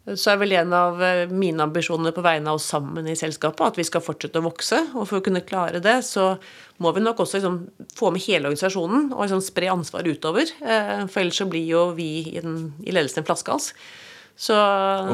[0.04, 3.63] Så er vel en av eh, mine ambisjoner på vegne av oss sammen i selskapet
[3.70, 4.82] at vi skal fortsette å vokse.
[5.00, 6.34] Og for å kunne klare det, så
[6.84, 7.60] må vi nok også liksom
[7.96, 10.52] få med hele organisasjonen og liksom spre ansvaret utover.
[10.60, 13.72] Eh, For ellers så blir jo vi i, den, i ledelsen en flaskehals.
[14.36, 14.58] Så,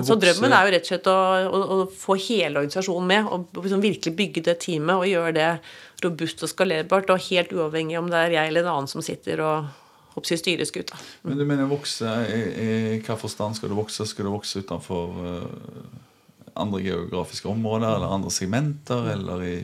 [0.08, 1.18] så drømmen er jo rett og slett å,
[1.52, 3.30] å, å få hele organisasjonen med.
[3.30, 5.52] Og liksom virkelig bygge det teamet og gjøre det
[6.02, 7.14] robust og skalerbart.
[7.14, 9.70] Og helt uavhengig om det er jeg eller en annen som sitter og
[10.20, 11.00] hoppsi styrer skuta.
[11.24, 14.06] Men du mener vokse i, i hva forstand skal du vokse?
[14.08, 16.00] Skal du vokse utenfor uh,
[16.60, 19.14] andre geografiske områder eller andre segmenter?
[19.16, 19.56] Eller i,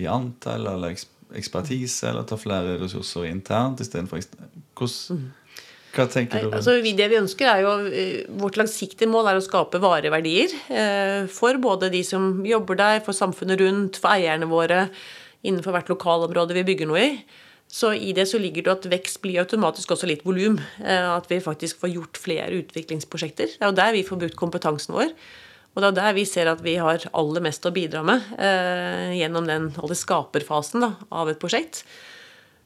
[0.00, 0.96] i antall eller
[1.36, 2.08] ekspertise?
[2.10, 4.22] Eller ta flere ressurser internt istedenfor
[4.72, 5.30] Hvordan
[5.92, 6.54] Hva tenker du?
[6.56, 10.54] altså, det vi ønsker er jo, eh, Vårt langsiktige mål er å skape varige verdier.
[10.72, 14.86] eh, For både de som jobber der, for samfunnet rundt, for eierne våre,
[15.44, 17.24] innenfor hvert lokalområde vi bygger noe i.
[17.72, 20.58] Så i det så ligger det at vekst blir automatisk også litt volum.
[20.84, 23.56] eh, At vi faktisk får gjort flere utviklingsprosjekter.
[23.56, 25.14] Det er jo der vi får brukt kompetansen vår.
[25.72, 29.16] Og det er der vi ser at vi har aller mest å bidra med eh,
[29.16, 31.86] gjennom den skaperfasen da, av et prosjekt.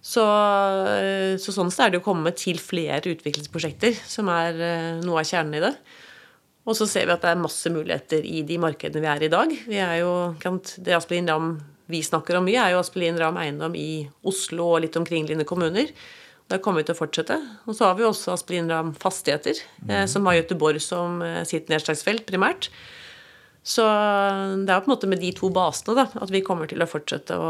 [0.02, 4.58] Så, eh, så sånn så er det å komme til flere utviklingsprosjekter, som er
[5.06, 5.72] noe av kjernen i det.
[6.66, 9.30] Og så ser vi at det er masse muligheter i de markedene vi er i
[9.30, 9.56] i dag.
[9.70, 10.34] Vi er jo,
[10.98, 11.50] Aspelin Ram
[11.87, 15.92] vi snakker om mye, er jo Aspelin Ram eiendom i Oslo og litt omkringliggende kommuner.
[16.51, 17.37] Der kommer vi til å fortsette.
[17.66, 20.07] Og så har vi også Aspelin Ram Fastigheter, mm.
[20.11, 22.68] som har Göteborg som eh, sitt nedslagsfelt primært.
[23.66, 23.83] Så
[24.62, 26.87] det er på en måte med de to basene da, at vi kommer til å
[26.87, 27.49] fortsette å,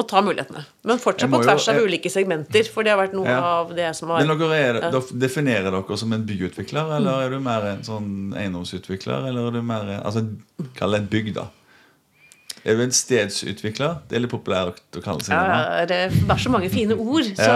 [0.00, 0.62] å ta mulighetene.
[0.88, 3.40] Men fortsatt på jo- tvers av jeg- ulike segmenter, for det har vært noe Ja.
[3.60, 5.02] av det som har Men dere er, Ja.
[5.12, 9.28] Definerer dere som en byutvikler, eller er du mer en sånn eiendomsutvikler?
[9.28, 10.24] Eller er du mer altså,
[10.74, 11.48] Kall det et bygg, da.
[12.64, 14.00] Er du en stedsutvikler?
[14.08, 15.60] Det er litt populært å kalle seg det.
[15.60, 17.28] Ja, det er så mange fine ord.
[17.36, 17.54] Så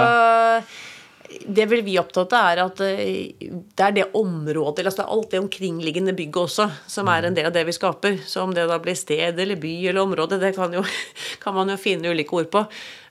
[1.28, 5.06] det vil vi opptatt av, er at eh, det er det området, eller altså det
[5.06, 8.18] er alt det omkringliggende bygget også, som er en del av det vi skaper.
[8.28, 10.84] Så om det da blir sted eller by eller område, det kan, jo,
[11.42, 12.64] kan man jo finne ulike ord på.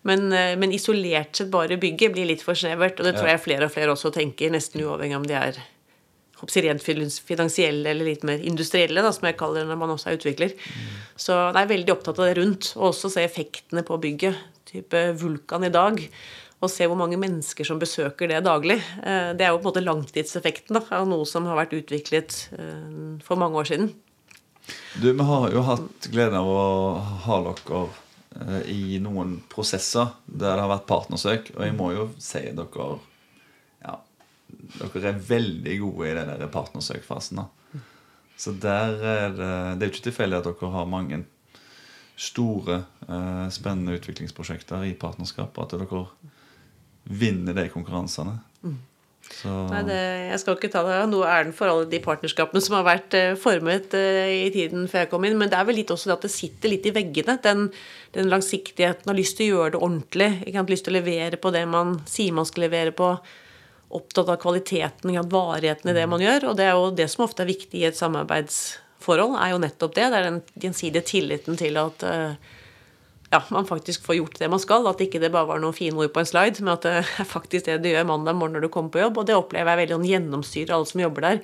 [0.10, 3.44] Men, eh, men isolert sett bare bygget blir litt for snevert, og det tror jeg
[3.46, 5.62] flere og flere også tenker, nesten uavhengig om de er
[6.42, 6.84] rent
[7.28, 10.54] finansielle eller litt mer industrielle, da, som jeg kaller det når man også er utvikler.
[11.18, 14.36] Så jeg er veldig opptatt av det rundt, og også se effektene på bygget.
[14.68, 16.02] Type Vulkan i dag.
[16.58, 18.80] Og se hvor mange mennesker som besøker det daglig.
[19.04, 22.50] Eh, Det er jo på en måte langtidseffekten da, av noe som har vært utviklet
[22.58, 23.92] eh, for mange år siden.
[24.98, 26.64] Du, Vi har jo hatt gleden av å
[27.28, 27.84] ha dere
[28.42, 31.54] eh, i noen prosesser der det har vært partnersøk.
[31.56, 32.90] Og jeg må jo si dere
[34.78, 37.42] dere er veldig gode i den der partnersøkfasen.
[37.42, 37.82] da.
[38.38, 41.24] Så der er det, det er jo ikke tilfeldig at dere har mange
[42.18, 45.58] store, eh, spennende utviklingsprosjekter i partnerskap.
[45.62, 46.06] At dere
[47.08, 48.40] vinner de konkurransene.
[49.28, 49.98] Så Nei, det,
[50.32, 53.34] jeg skal ikke ta det, noe æren for alle de partnerskapene som har vært eh,
[53.40, 56.16] formet eh, i tiden før jeg kom inn, men det er vel litt også det
[56.16, 57.36] at det sitter litt i veggene.
[57.44, 57.68] Den,
[58.16, 60.30] den langsiktigheten, og lyst til å gjøre det ordentlig.
[60.46, 60.72] Ikke sant?
[60.74, 63.12] Lyst til å levere på det man sier man skal levere på.
[63.88, 66.50] Opptatt av kvaliteten, og varigheten i det man gjør.
[66.50, 69.96] Og det er jo det som ofte er viktig i et samarbeidsforhold, er jo nettopp
[69.96, 70.10] det.
[70.12, 72.36] Det er den gjensidige tilliten til at eh,
[73.32, 74.90] ja, man faktisk får gjort det man skal.
[74.92, 77.32] At ikke det bare var noen fine ord på en slide, men at det er
[77.32, 79.22] faktisk det du gjør mandag morgen når du kommer på jobb.
[79.22, 81.42] Og det opplever jeg veldig sånn gjennomsyrer alle som jobber der.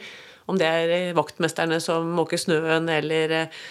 [0.52, 3.66] Om det er vaktmesterne som måker snøen, eller eh,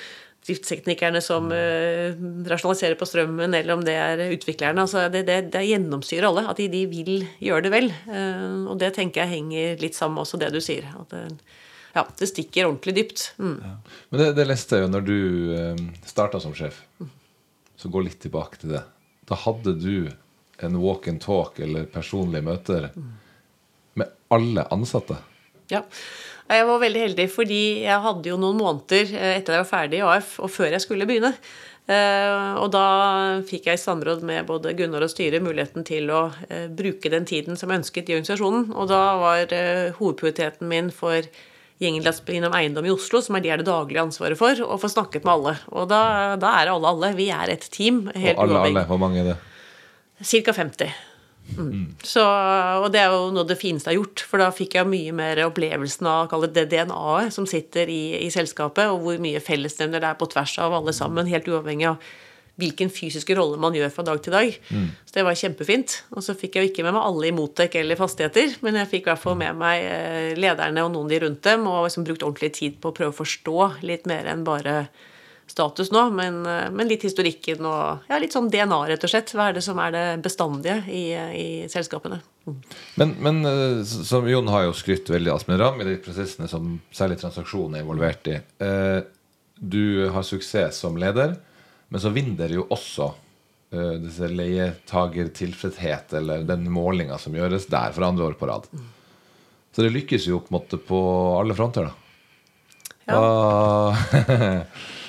[0.47, 2.15] driftsteknikerne som uh,
[2.51, 4.83] rasjonaliserer på strømmen, eller om det er utviklerne.
[4.83, 6.47] altså Det, det, det gjennomsyrer alle.
[6.51, 7.91] At de, de vil gjøre det vel.
[8.09, 10.89] Uh, og det tenker jeg henger litt sammen med også det du sier.
[10.99, 11.27] At det,
[11.93, 13.35] ja, det stikker ordentlig dypt.
[13.39, 13.59] Mm.
[14.09, 15.19] Men det, det leste jeg jo når du
[15.57, 16.81] eh, starta som sjef.
[17.77, 18.85] Så gå litt tilbake til det.
[19.29, 20.09] Da hadde du
[20.63, 22.89] en walk and talk eller personlige møter
[23.99, 25.19] med alle ansatte.
[25.73, 25.83] Ja.
[26.53, 30.01] Jeg var veldig heldig fordi jeg hadde jo noen måneder eh, etter jeg var ferdig
[30.01, 31.33] i AF, og før jeg skulle begynne.
[31.91, 32.83] Eh, Og da
[33.49, 37.25] fikk jeg i samråd med både Gunnar og styret muligheten til å eh, bruke den
[37.29, 38.69] tiden som jeg ønsket i organisasjonen.
[38.77, 39.55] Og da var
[39.99, 41.25] hovedprioriteten min for
[41.83, 42.07] gjengen
[42.47, 44.91] om eiendom i Oslo, som er de jeg har det daglige ansvaret for, å få
[44.93, 45.55] snakket med alle.
[45.73, 46.03] Og da,
[46.39, 47.11] da er alle alle.
[47.19, 48.05] Vi er et team.
[48.15, 48.77] Helt Og alle, uavhengig.
[48.77, 49.39] alle, hvor mange er det?
[50.23, 50.93] Cirka 50.
[51.53, 51.93] Mm.
[52.07, 54.77] Så, og det er jo noe av det fineste jeg har gjort, for da fikk
[54.79, 59.43] jeg mye mer opplevelsen av det DNA-et som sitter i, i selskapet, og hvor mye
[59.43, 62.13] fellesnevner det er på tvers av alle sammen, helt uavhengig av
[62.61, 64.57] hvilken fysiske rolle man gjør fra dag til dag.
[65.09, 65.95] Så det var kjempefint.
[66.13, 68.91] Og så fikk jeg jo ikke med meg alle i Motec eller fastigheter, men jeg
[68.91, 72.05] fikk i hvert fall med meg eh, lederne og noen de rundt dem, og liksom
[72.07, 73.57] brukt ordentlig tid på å prøve å forstå
[73.89, 74.85] litt mer enn bare
[75.51, 79.33] status nå, men, eh, men litt historikken og ja, litt sånn DNA, rett og slett.
[79.37, 82.21] Hva er det som er det bestandige i, i selskapene?
[83.01, 86.49] Men, men eh, som Jon har jo skrytt veldig av Aspen Ramm i de prosessene
[86.51, 88.39] som særlig transaksjonen er involvert i.
[88.65, 89.01] Eh,
[89.63, 91.37] Du har suksess som leder,
[91.89, 93.13] men så vinner dere jo også
[93.73, 98.67] disse leietagertilfredshet, eller den målinga som gjøres der for andre år på rad.
[99.73, 100.99] Så det lykkes jo på en måte på
[101.39, 101.95] alle fronter, da.
[103.07, 103.17] Ja.
[103.17, 104.59] Ja.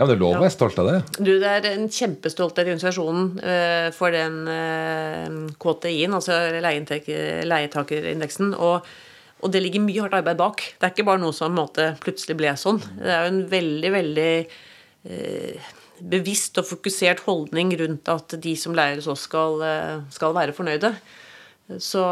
[0.00, 0.98] ja, men det er lov å være stolt av det.
[1.20, 8.54] Du, Det er en kjempestolthet i organisasjonen uh, for den uh, KTI-en, altså leietakerindeksen.
[8.56, 8.88] Og,
[9.44, 10.64] og det ligger mye hardt arbeid bak.
[10.80, 12.80] Det er ikke bare noe som måte, plutselig ble sånn.
[12.96, 15.68] Det er jo en veldig, veldig eh,
[16.00, 20.56] bevisst og fokusert holdning rundt at de som leier hos oss, skal, eh, skal være
[20.56, 20.94] fornøyde.
[21.78, 22.02] Så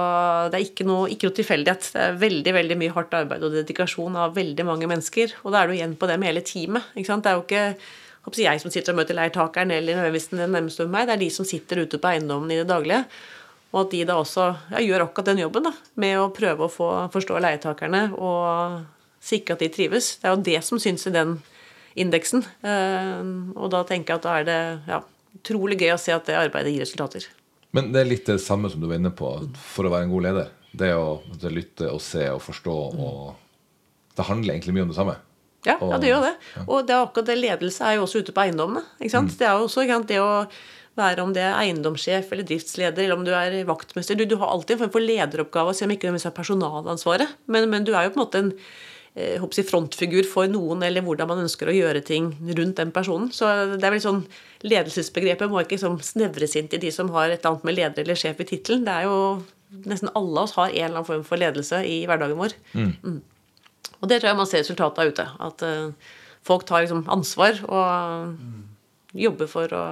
[0.52, 1.88] det er ikke noe, ikke noe tilfeldighet.
[1.94, 5.34] Det er veldig veldig mye hardt arbeid og dedikasjon av veldig mange mennesker.
[5.42, 6.92] Og da er du igjen på det med hele teamet.
[6.94, 7.26] Ikke sant?
[7.26, 7.64] Det er jo ikke
[8.28, 11.08] håper jeg som sitter og møter leietakeren eller nødvendigvis den nærmeste meg.
[11.08, 13.02] Det er de som sitter ute på eiendommen i det daglige.
[13.72, 16.72] Og at de da også ja, gjør akkurat den jobben da, med å prøve å
[16.72, 18.78] få, forstå leietakerne og
[19.24, 20.14] sikre at de trives.
[20.20, 21.36] Det er jo det som syns i den
[21.98, 22.46] indeksen.
[22.64, 23.20] Eh,
[23.58, 25.02] og da tenker jeg at da er det ja,
[25.40, 27.28] utrolig gøy å se at det arbeidet gir resultater.
[27.76, 29.28] Men det er litt det samme som du var inne på
[29.60, 30.48] for å være en god leder.
[30.78, 33.34] Det å det lytte og se og forstå og
[34.18, 35.12] Det handler egentlig mye om det samme.
[35.66, 36.34] Ja, Og- ja, det gjør det.
[36.66, 38.82] Og det er akkurat det ledelse er jo også ute på eiendommene.
[39.00, 39.38] ikke sant?
[39.38, 40.48] Det er jo også sant, det å
[40.96, 44.16] være om det er eiendomssjef eller driftsleder eller om du er vaktmester.
[44.18, 47.28] Du, du har alltid en form for lederoppgave, selv om ikke du har personalansvaret.
[47.46, 48.52] Men, men du er jo på en måte en
[49.42, 53.30] håper frontfigur for noen, eller hvordan man ønsker å gjøre ting rundt den personen.
[53.34, 54.24] Så det er vel sånn,
[54.66, 58.02] Ledelsesbegrepet må ikke liksom snevres inn til de som har et eller annet med leder
[58.02, 58.84] eller sjef i tittelen.
[58.86, 59.18] Det er jo
[59.68, 62.54] Nesten alle oss har en eller annen form for ledelse i hverdagen vår.
[62.72, 63.18] Mm.
[64.00, 65.26] Og det tror jeg man ser resultatet av ute.
[65.44, 66.14] At uh,
[66.48, 69.82] folk tar liksom ansvar og jobber for å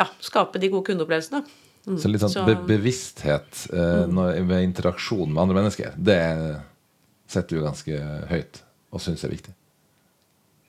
[0.00, 1.44] ja, skape de gode kundeopplevelsene.
[1.86, 1.98] Mm.
[1.98, 6.18] Så litt sånn Så- be bevissthet eh, når, ved interaksjon med andre mennesker, det
[7.32, 7.98] setter du ganske
[8.30, 9.54] høyt og syns er viktig.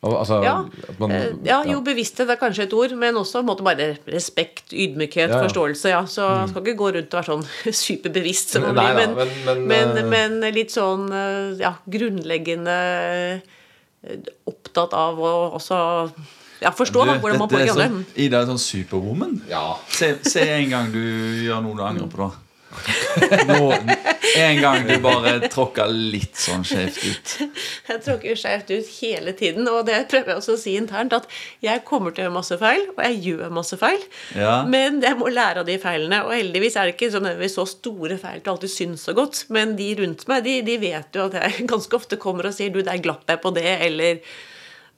[0.03, 0.65] Altså, Ja.
[0.89, 3.85] at man, Eh, ja, jo, bevissthet er kanskje et ord, men også en måte bare
[4.11, 5.43] respekt, ydmykhet, Ja, ja.
[5.47, 5.89] forståelse.
[5.93, 7.45] ja, Så man skal ikke gå rundt og være sånn
[7.85, 11.55] superbevisst, som man Nei blir, da, men, men- men, men, men, eh, litt sånn eh,
[11.61, 13.41] ja, grunnleggende
[14.49, 15.77] opptatt av å også
[16.63, 18.05] ja, forstå da, hvordan man er påvirker sånn, andre.
[18.25, 19.37] Ida er sånn superwoman.
[19.49, 19.77] ja.
[19.87, 22.31] Se, se en gang du gjør noe du angrer på, da.
[23.49, 23.73] Nå,
[24.37, 27.33] en gang du bare tråkker litt sånn skjevt ut.
[27.89, 31.27] Jeg tråkker skjevt ut hele tiden, og det prøver jeg også å si internt, at
[31.63, 34.07] jeg kommer til å gjøre masse feil, og jeg gjør masse feil,
[34.37, 34.55] Ja.
[34.69, 37.67] men jeg må lære av de feilene, og heldigvis er det ikke sånn nødvendigvis så
[37.73, 41.27] store feil til alltid syns så godt, men de rundt meg, de, de vet jo
[41.29, 44.23] at jeg ganske ofte kommer og sier, du, der glapp jeg på det, eller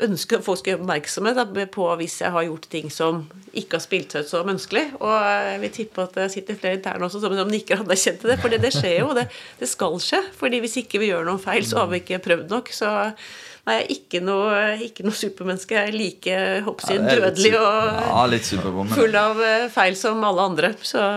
[0.03, 3.21] ønsker folk skal gjøre oppmerksomhet på hvis jeg har gjort ting som
[3.55, 4.83] ikke har spilt seg ut som ønskelig.
[4.99, 8.37] Og jeg vil tippe at det sitter flere interne også som, nikker anerkjent til det.
[8.41, 9.29] For det, det skjer jo, og det,
[9.61, 10.21] det skal skje.
[10.35, 12.73] fordi hvis ikke vi gjør noen feil, så har vi ikke prøvd nok.
[12.75, 15.79] Så nei, jeg er ikke noe, ikke noe supermenneske.
[15.79, 20.49] Jeg er like hoppsyn, Ja, er dødelig og Ja, full av eh, feil som alle
[20.51, 20.75] andre.
[20.83, 21.07] Så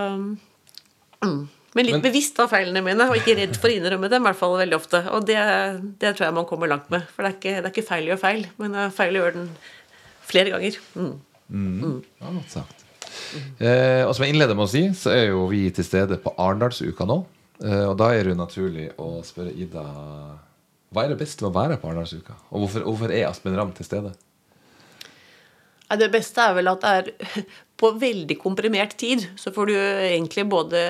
[1.27, 1.41] mm.
[1.77, 4.23] Men litt Men- bevisst av feilene mine, og ikke redd for å innrømme dem.
[4.23, 5.03] i hvert fall veldig ofte.
[5.13, 5.37] Og det,
[6.01, 7.05] det tror jeg man kommer langt med.
[7.15, 9.15] For det er ikke, det er ikke feil å gjøre feil, men det er feil
[9.19, 9.49] å gjøre den
[10.29, 10.79] flere ganger.
[11.49, 12.03] Mm.
[12.21, 12.85] Ja, godt sagt.
[13.61, 16.33] Eh, og som jeg innleder med å si, så er jo vi til stede på
[16.39, 17.23] Arendalsuka nå.
[17.65, 19.85] Eh, og da er det jo naturlig å spørre Ida
[20.89, 22.33] hva er det beste med å være på Arendalsuka?
[22.53, 24.15] Og hvorfor, hvorfor er Aspen Ramm til stede?
[25.89, 27.45] Det beste er vel at det er
[27.81, 29.25] på veldig komprimert tid.
[29.41, 30.83] Så får du egentlig både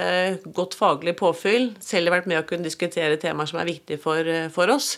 [0.57, 4.73] godt faglig påfyll, selv vært med å kunne diskutere temaer som er viktige for, for
[4.75, 4.97] oss,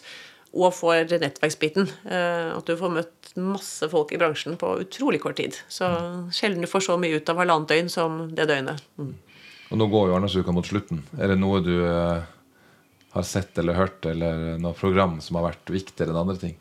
[0.50, 1.90] og får nettverksbiten.
[2.10, 5.58] Eh, At du får møtt masse folk i bransjen på utrolig kort tid.
[5.70, 5.86] Så
[6.34, 8.82] sjelden du får så mye ut av halvannet døgn som det døgnet.
[8.98, 9.12] Mm.
[9.70, 11.04] Og nå går jo Arendalsuka mot slutten.
[11.18, 12.24] Er det noe du eh,
[13.14, 16.56] har sett eller hørt, eller noe program som har vært viktigere enn andre ting?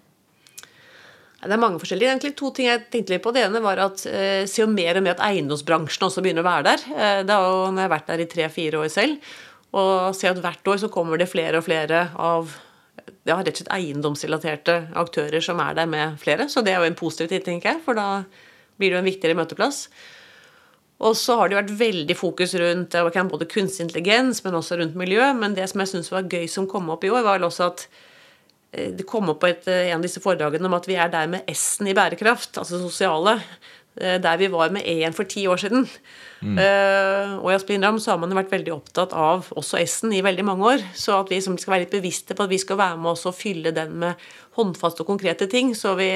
[1.39, 2.11] Det er mange forskjellige.
[2.11, 3.31] Egentlig to ting jeg tenkte litt på.
[3.31, 6.49] Det ene var at jeg ser jo mer og mer at eiendomsbransjen også begynner å
[6.49, 6.83] være der.
[6.91, 9.29] Eh, det har jo, når jeg har vært der i tre-fire år selv,
[9.79, 12.51] og ser at hvert år så kommer det flere og flere av
[13.23, 16.49] ja, rett og slett eiendomsrelaterte aktører som er der med flere.
[16.51, 18.23] Så det er jo en positiv tid, tenker jeg, for da
[18.79, 19.85] blir det jo en viktigere møteplass.
[20.99, 22.97] Og så har det vært veldig fokus rundt
[23.31, 25.23] både kunstig intelligens, men også rundt miljø.
[25.39, 27.85] Men det som jeg syns var gøy som kom opp i år, var også at
[27.87, 28.05] eh,
[28.71, 31.27] det kom opp på et, eh, en av disse foredragene om at vi er der
[31.27, 33.39] med S-en i bærekraft, altså sosiale.
[33.99, 35.87] Eh, der vi var med E-en for ti år siden.
[36.41, 36.55] Mm.
[36.55, 40.45] Uh, og i Aspinram så har man vært veldig opptatt av også S-en i veldig
[40.47, 40.83] mange år.
[40.95, 43.35] Så at vi skal være litt bevisste på at vi skal være med oss og
[43.35, 46.07] fylle den med håndfaste og konkrete ting, så vi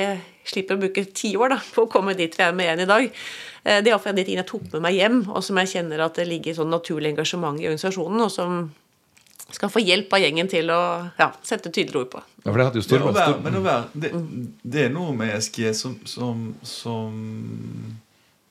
[0.48, 2.88] slipper å bruke ti år da, på å komme dit vi er med E-en i
[2.88, 3.10] dag.
[3.66, 5.60] Uh, det er iallfall en av de tingene jeg tok med meg hjem, og som
[5.60, 8.64] jeg kjenner at det ligger sånn naturlig engasjement i organisasjonen, og som
[9.58, 10.82] skal få hjelp av gjengen til å
[11.20, 12.24] ja, sette tydeligere ord på.
[12.44, 14.12] Ja, for det hadde jo stor, det, være, men være, det,
[14.64, 17.20] det, er noe med SG som, som, som,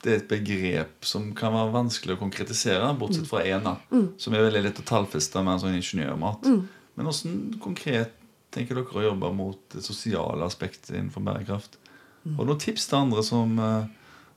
[0.03, 4.09] Det er et begrep som kan være vanskelig å konkretisere, bortsett fra ENA, mm.
[4.19, 6.49] som er veldig lett å tallfeste med en sånn ingeniørmat.
[6.49, 6.63] Mm.
[6.95, 8.17] Men hvordan konkret
[8.53, 11.79] tenker dere å jobbe mot det sosiale aspektet innenfor bærekraft?
[12.25, 12.37] Mm.
[12.37, 13.87] Og noen tips til andre som, eh,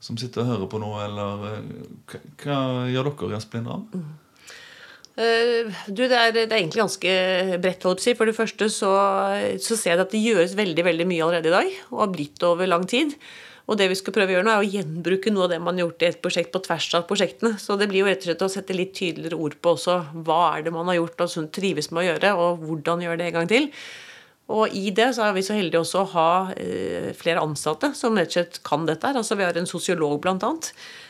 [0.02, 1.66] som sitter og hører på nå, eller eh,
[2.10, 3.84] hva, hva gjør dere i Asplindram?
[3.92, 4.06] Mm.
[5.16, 7.16] Uh, du, det er, det er, egentlig ganske
[7.62, 7.86] bredt.
[8.18, 8.92] For det første så,
[9.64, 12.44] så, ser jeg at det gjøres veldig veldig mye allerede i dag, og har blitt
[12.44, 13.16] over lang tid.
[13.66, 15.74] Og det vi skal prøve å gjøre nå, er å gjenbruke noe av det man
[15.74, 17.56] har gjort i et prosjekt på tvers av prosjektene.
[17.58, 20.42] Så det blir jo rett og slett å sette litt tydeligere ord på også hva
[20.52, 23.30] er det man har gjort og som trives med å gjøre, og hvordan gjøre det
[23.30, 23.66] en gang til.
[24.54, 28.14] Og i det så er vi så heldige også å ha uh, flere ansatte som
[28.14, 29.18] rett og slett kan dette her.
[29.18, 31.05] Altså vi har en sosiolog, blant annet Eh,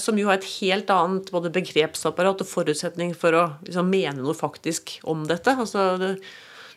[0.00, 4.34] som jo har et helt annet både begrepsapparat og forutsetning for å liksom, mene noe
[4.34, 5.54] faktisk om dette.
[5.54, 6.16] Altså, det,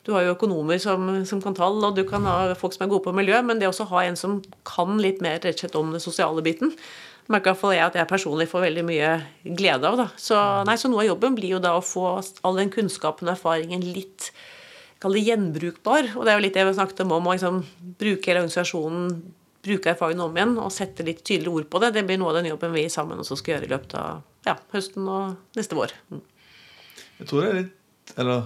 [0.05, 2.91] du har jo økonomer som, som, kan tall, og du kan ha folk som er
[2.91, 5.77] gode på miljø, men det å ha en som kan litt mer rett og slett
[5.79, 6.75] om den sosiale biten,
[7.25, 9.13] merker iallfall jeg at jeg personlig får veldig mye
[9.57, 9.97] glede av.
[10.03, 10.07] Da.
[10.21, 10.37] Så,
[10.69, 13.81] nei, så noe av jobben blir jo da å få all den kunnskapen og erfaringen
[13.81, 14.29] litt
[15.01, 16.11] kall det gjenbrukbar.
[16.13, 17.63] Og det er jo litt det vi snakket om, om å liksom,
[17.97, 19.09] bruke hele organisasjonen
[19.65, 21.91] bruke erfaringen om igjen og sette litt tydelige ord på det.
[21.95, 24.55] Det blir noe av den jobben vi sammen også skal gjøre i løpet av ja,
[24.73, 25.95] høsten og neste vår.
[26.13, 26.21] Mm.
[27.19, 28.43] Jeg tror det er litt Eller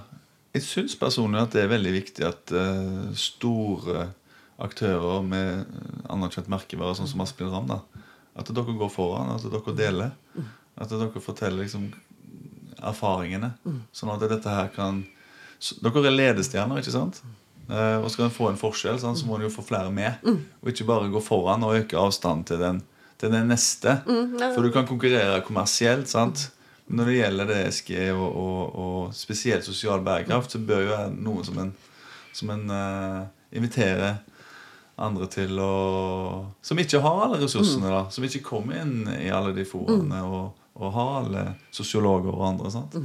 [0.55, 4.07] jeg syns personlig at det er veldig viktig at uh, store
[4.59, 5.67] aktører med
[6.11, 7.73] anerkjent merkevare, sånn som Asbjørn Ramm,
[8.39, 10.15] at dere går foran, at dere deler.
[10.79, 11.89] At dere forteller liksom
[12.79, 13.53] erfaringene.
[13.95, 15.05] Sånn at dette her kan
[15.83, 17.17] Dere er ledestjerner, ikke sant?
[17.69, 20.23] Uh, og skal en få en forskjell, så må en jo få flere med.
[20.25, 20.39] Mm.
[20.61, 22.79] Og ikke bare gå foran og øke avstanden til den,
[23.21, 23.99] til den neste.
[24.07, 24.39] Mm.
[24.55, 26.09] For du kan konkurrere kommersielt.
[26.09, 26.49] sant?
[26.89, 31.11] Når det gjelder det SG og, og, og, spesielt sosial bærekraft, så bør jo være
[31.13, 31.69] noe som en,
[32.33, 34.17] som en uh, inviterer
[34.99, 35.73] andre til å
[36.65, 37.93] Som ikke har alle ressursene, mm.
[37.93, 38.01] da.
[38.11, 42.73] Som ikke kommer inn i alle de foraene og, og, har alle sosiologer og andre.
[42.73, 42.97] sant?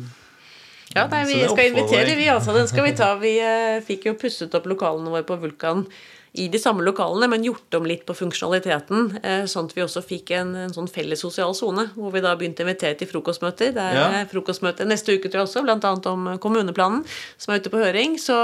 [0.94, 2.54] Ja, nei, vi skal invitere, vi altså.
[2.54, 3.14] Den skal vi ta.
[3.20, 5.88] Vi eh, fikk jo pusset opp lokalene våre på Vulkan
[6.35, 9.18] i de samme lokalene, men gjort om litt på funksjonaliteten.
[9.22, 12.33] Eh, sånn at vi også fikk en, en sånn felles sosial sone, hvor vi da
[12.38, 13.70] begynte å invitere til frokostmøter.
[13.76, 14.24] Det er ja.
[14.30, 15.92] frokostmøte neste uke, tror jeg også, bl.a.
[16.11, 17.04] om kommuneplanen,
[17.38, 18.16] som er ute på høring.
[18.18, 18.38] Så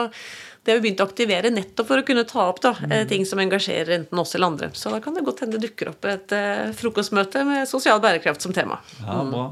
[0.63, 2.95] det har vi begynt å aktivere nettopp for å kunne ta opp da, mm.
[3.11, 4.71] ting som engasjerer enten oss eller andre.
[4.79, 8.47] Så da kan det godt hende det dukker opp et eh, frokostmøte med sosial bærekraft
[8.47, 8.79] som tema.
[9.03, 9.49] Ja, bra.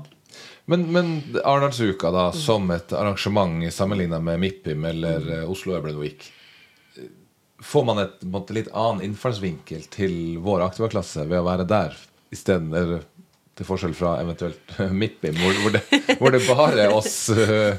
[0.71, 6.33] Men, men Arendalsuka da, som et arrangement sammenligna med MIPIM eller uh, Oslo Urban Week
[7.59, 11.97] Får man et måte, litt annen innfallsvinkel til vår aktivaklasse ved å være der
[12.37, 13.01] istedenfor
[13.57, 17.73] Til forskjell fra eventuelt MIPIM, hvor, hvor, det, hvor det bare er oss uh,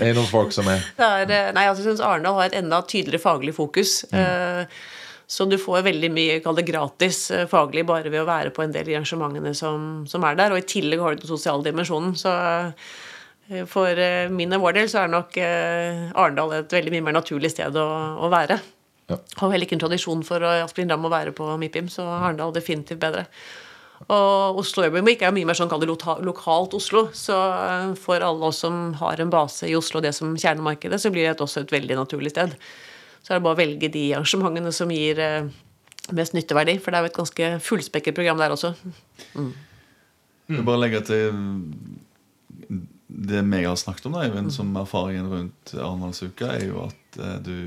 [0.00, 0.88] eiendomsfolk som er.
[0.96, 4.00] er nei, altså, jeg syns Arendal har et enda tydeligere faglig fokus.
[4.10, 4.18] Mm.
[4.18, 5.01] Uh,
[5.32, 8.66] så du får veldig mye kall det gratis eh, faglig bare ved å være på
[8.66, 10.52] en del arrangementene som, som, er der.
[10.52, 12.12] Og i tillegg har du den sosiale dimensjonen.
[12.20, 17.06] Så eh, for eh, min og vår del så er nok Arendal et veldig mye
[17.08, 17.88] mer naturlig sted å,
[18.20, 18.60] å være.
[19.08, 19.18] Ja.
[19.40, 23.00] Har heller ikke en tradisjon for Asplin Dam å være på MIPIM, så Arendal definitivt
[23.00, 23.24] bedre.
[24.12, 27.06] Og Oslo Urban er mye mer sånn lokalt Oslo.
[27.16, 27.40] Så
[28.04, 31.40] for alle oss som har en base i Oslo, det som kjernemarkedet, så blir det
[31.40, 32.58] også et veldig naturlig sted.
[33.22, 35.50] Så er det bare å velge de arrangementene som gir eh,
[36.14, 36.78] mest nytteverdi.
[36.82, 38.72] For det er jo et ganske fullspekket program der også.
[39.38, 39.52] Mm.
[40.48, 41.36] Jeg vil bare legge til
[43.12, 47.36] det jeg har snakket om, da, Eivind, som erfaringen rundt Arendalsuka, er jo at eh,
[47.44, 47.58] du,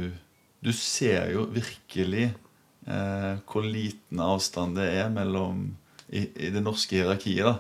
[0.65, 5.67] du, ser jo virkelig eh, hvor liten avstand det er mellom
[6.09, 7.55] i, i det norske hierarkiet da,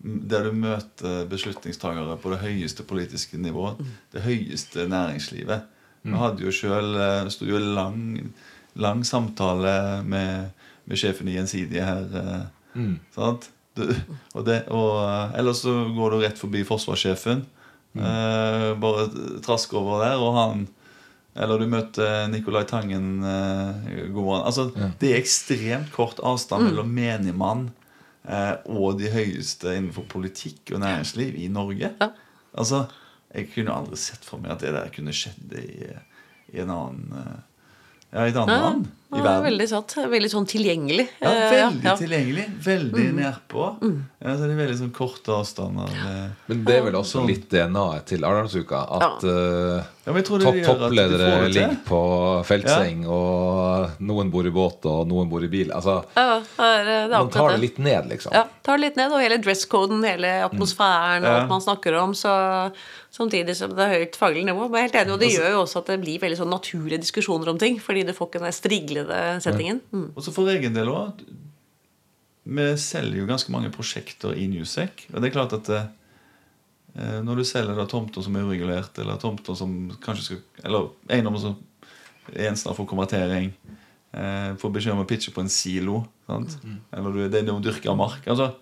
[0.00, 3.80] der du møter beslutningstagere på det høyeste politiske nivået.
[4.12, 5.64] Det høyeste næringslivet.
[6.12, 8.32] Vi hadde jo selv, eh, sto jo lang,
[8.74, 10.50] lang samtale med,
[10.84, 12.48] med sjefen i Gjensidige her.
[12.76, 12.98] Mm.
[13.14, 13.50] Sant?
[13.76, 13.84] Du,
[14.34, 17.44] og det, og, eh, ellers så går du rett forbi forsvarssjefen.
[17.96, 19.06] Eh, bare
[19.44, 20.66] trask over der, og han
[21.36, 23.20] Eller du møter Nicolai Tangen.
[23.20, 24.46] Eh, god morgen.
[24.46, 27.66] Altså, Det er ekstremt kort avstand mellom menigmann
[28.24, 31.92] eh, og de høyeste innenfor politikk og næringsliv i Norge.
[32.00, 32.08] Ja.
[32.56, 32.86] Altså,
[33.36, 35.90] Jeg kunne aldri sett for meg at det der kunne skjedd i,
[36.54, 37.36] i en annen eh,
[38.14, 39.42] Ja, i et annet land i verden.
[39.44, 39.94] veldig satt.
[40.10, 41.08] Veldig sånn tilgjengelig.
[41.22, 41.96] Ja, Eh, veldig ja.
[41.96, 42.46] tilgjengelig.
[42.64, 43.66] Veldig nedpå.
[44.24, 45.86] Ja, så det er veldig sånn korte avstander.
[45.86, 46.30] eh.
[46.48, 50.64] Men det er vel også litt DNA-et til Arendalsuka at eh, Ja, det topp at
[50.66, 52.00] toppledere ligger på
[52.46, 55.70] feltseng, og noen bor i båt, og noen bor i bil.
[55.74, 58.32] Altså, Ja, er, det er man tar det litt ned, liksom.
[58.32, 61.40] Ja, tar det litt ned, og hele dresscoden, hele atmosfæren og Ja.
[61.42, 62.12] alt man snakker om.
[62.14, 62.72] Så
[63.16, 64.68] Samtidig som det er høyt faglig nivå.
[64.68, 66.50] Men jeg er helt enig, og det gjør jo også at det blir veldig sånn
[66.52, 67.78] naturlige diskusjoner om ting.
[67.80, 68.52] Fordi du får ikke den
[68.96, 69.80] striglede settingen.
[69.92, 70.08] Mm.
[70.14, 71.22] Og så for egen del òg
[72.46, 75.08] Vi selger jo ganske mange prosjekter i Newsec.
[75.12, 79.18] Og det er klart at eh, når du selger da tomter som er uregulert, eller
[79.18, 81.56] tomter som kanskje skal Eller eiendommer som
[82.32, 83.50] er gjenstand for konvertering,
[84.12, 86.56] eh, får beskjed om å pitche på en silo, sant?
[86.92, 88.52] eller du, det er noe dyrka mark altså,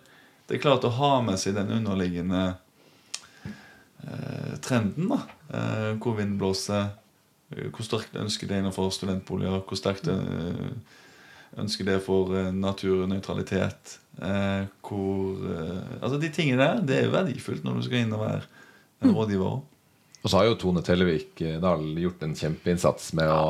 [0.48, 2.42] Det er klart å ha med seg den underliggende
[4.00, 5.12] eh, trenden.
[5.12, 5.20] da
[5.52, 7.03] eh, Hvor vind blåser, eh,
[7.74, 10.72] hvor sterkt ønsker det innenfor studentboliger, hvor sterkt eh,
[11.60, 13.98] ønsker det for eh, naturnøytralitet.
[14.22, 18.12] Eh, hvor eh, Altså De tingene der det er jo verdifullt når du skal inn
[18.16, 18.42] og være
[19.04, 19.46] en rådgiver.
[19.54, 19.70] også.
[20.24, 23.40] Og så har jo Tone Tellevik eh, Dahl gjort en kjempeinnsats med å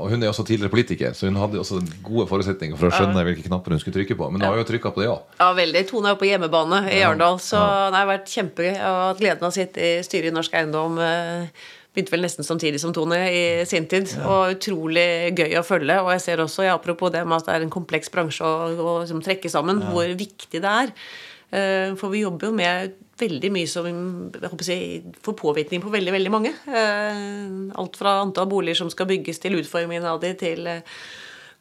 [0.00, 3.24] Og hun er også tidligere politiker, så hun hadde også gode forutsetninger for å skjønne
[3.26, 4.30] hvilke knapper hun skulle trykke på.
[4.32, 5.26] Men hun har jo trykka på det òg.
[5.42, 5.82] Ja, veldig.
[5.90, 7.60] Tone er jo på hjemmebane i Arendal, så
[7.92, 8.70] det har vært kjempegøy.
[8.72, 10.96] Jeg har hatt gleden av å sitte i styret i Norsk Eiendom.
[11.92, 14.14] Begynte vel nesten samtidig som Tone i sin tid.
[14.24, 15.98] Og utrolig gøy å følge.
[16.00, 18.70] Og jeg ser også, ja, apropos det med at det er en kompleks bransje å,
[18.72, 20.94] å liksom, trekke sammen, hvor viktig det er.
[21.52, 24.78] Eh, For vi jobber jo med veldig mye som jeg håper si,
[25.22, 26.54] får påvirkning på veldig veldig mange.
[26.64, 30.96] Eh, Alt fra antall boliger som skal bygges, til utformingen av de, til eh,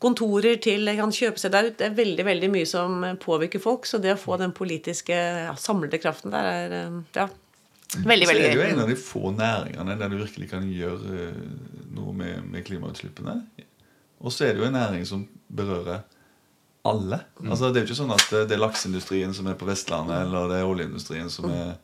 [0.02, 1.78] kontorer, til kan kjøpe seg der ut.
[1.78, 3.84] Det er veldig veldig mye som påvirker folk.
[3.90, 6.78] Så det å få den politiske ja, samlede kraften der er
[7.20, 7.28] ja,
[8.00, 11.20] veldig, Så er det jo en av de få næringene der du virkelig kan gjøre
[11.26, 11.44] eh,
[11.98, 13.38] noe med, med klimautslippene.
[14.22, 16.04] Og så er det jo en næring som berører
[16.88, 17.20] alle.
[17.44, 20.24] Altså Det er jo ikke sånn at det, det er lakseindustrien som er på Vestlandet,
[20.26, 21.76] eller det er oljeindustrien som er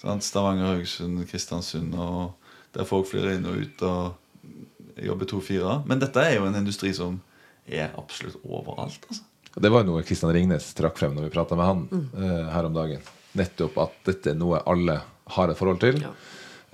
[0.00, 0.24] sant?
[0.26, 2.34] Stavanger, Haugesund, Kristiansund, og
[2.74, 5.78] der folk flyr inn og ut og jobber to-fire.
[5.88, 7.20] Men dette er jo en industri som
[7.64, 9.06] er absolutt overalt.
[9.08, 9.24] altså.
[9.54, 12.74] Det var noe Kristian Ringnes trakk frem når vi prata med han eh, her om
[12.74, 13.04] dagen.
[13.38, 14.98] Nettopp at dette er noe alle
[15.36, 16.00] har et forhold til.
[16.04, 16.12] Ja.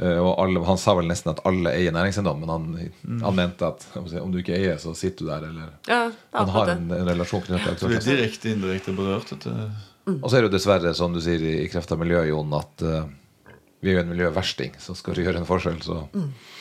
[0.00, 3.68] Eh, og alle, Han sa vel nesten at alle eier næringseiendom, men han, han mente
[3.68, 3.86] at
[4.22, 5.46] om du ikke eier, så sitter du der.
[5.50, 6.02] Eller Ja,
[6.38, 9.34] han har en, en relasjon knyttet til vi Du er direkte indirekte berørt.
[10.08, 10.22] Mm.
[10.22, 12.56] Og så er det jo dessverre, som du sier, i, kreft kraft av miljøet, Jon,
[12.56, 13.02] at uh,
[13.84, 14.72] vi er jo en miljøversting.
[14.80, 16.00] Så skal du gjøre en forskjell, så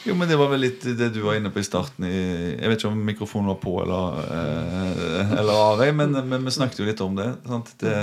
[0.03, 2.05] Jo, men Det var vel litt det du var inne på i starten.
[2.07, 2.19] I,
[2.59, 6.83] jeg vet ikke om mikrofonen var på eller, eh, eller av, men, men vi snakket
[6.83, 7.33] jo litt om det.
[7.47, 7.73] Sant?
[7.79, 7.97] Det,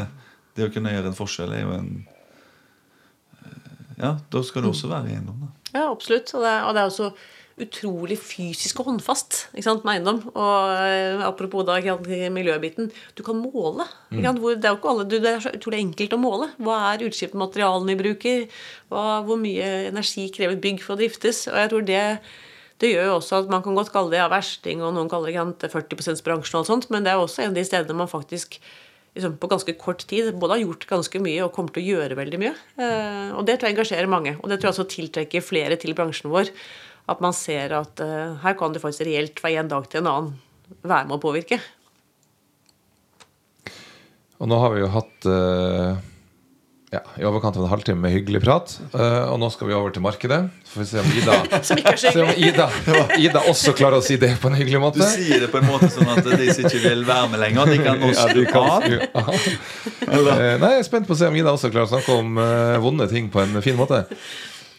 [0.56, 1.90] det å kunne gjøre en forskjell er jo en
[3.96, 5.46] Ja, da skal du også være eiendom.
[5.46, 5.72] da.
[5.76, 6.32] Ja, absolutt.
[6.34, 7.10] Og det, er, og det er også
[7.56, 10.18] utrolig fysisk og håndfast ikke sant, med eiendom.
[10.34, 11.78] Og eh, apropos da,
[12.32, 12.90] miljøbiten.
[13.16, 13.86] Du kan måle.
[14.12, 16.20] Ikke sant, hvor, det, er jo ikke alle, du, det er så utrolig enkelt å
[16.20, 16.50] måle.
[16.60, 18.60] Hva er utslippsmaterialene vi bruker?
[18.92, 21.46] Hva, hvor mye energi krever bygg for å driftes?
[21.52, 22.02] Og jeg tror det
[22.76, 25.30] det gjør jo også at Man kan godt kalle det ja, versting, og noen kaller
[25.30, 27.64] det ikke sant, 40 %-bransjen, og alt sånt, men det er også en av de
[27.64, 28.58] stedene man faktisk
[29.16, 32.18] liksom, på ganske kort tid både har gjort ganske mye og kommer til å gjøre
[32.18, 32.54] veldig mye.
[32.76, 34.36] Eh, og det tror jeg engasjerer mange.
[34.42, 36.52] Og det tror jeg også tiltrekker flere til bransjen vår.
[37.10, 40.12] At man ser at eh, her kan det faktisk reelt fra en dag til en
[40.12, 40.36] annen
[40.82, 41.60] være med å påvirke.
[44.36, 46.04] Og nå har vi jo hatt eh,
[46.96, 48.72] ja, i overkant av en halvtime med hyggelig prat.
[48.94, 50.38] Uh, og nå skal vi over til markedet.
[50.64, 51.36] Så får vi se om Ida,
[52.02, 52.32] se om.
[52.36, 52.68] Ida,
[53.20, 55.02] Ida også klarer å si det på en hyggelig måte.
[55.02, 57.72] Du sier det på en måte sånn at de som ikke vil være med lenger,
[57.72, 58.84] de kan nå Ja, kan av.
[60.06, 62.36] Eh, Nei, jeg er spent på å se om Ida også klarer å snakke om
[62.38, 64.04] uh, vonde ting på en fin måte.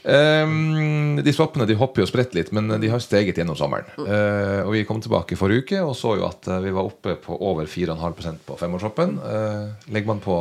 [0.08, 3.90] Um, de swappene de hopper jo spredt litt, men de har steget gjennom sommeren.
[4.00, 7.36] Uh, og Vi kom tilbake forrige uke og så jo at vi var oppe på
[7.36, 9.18] over 4,5% på femårsshoppen.
[9.20, 10.40] Uh, legger man på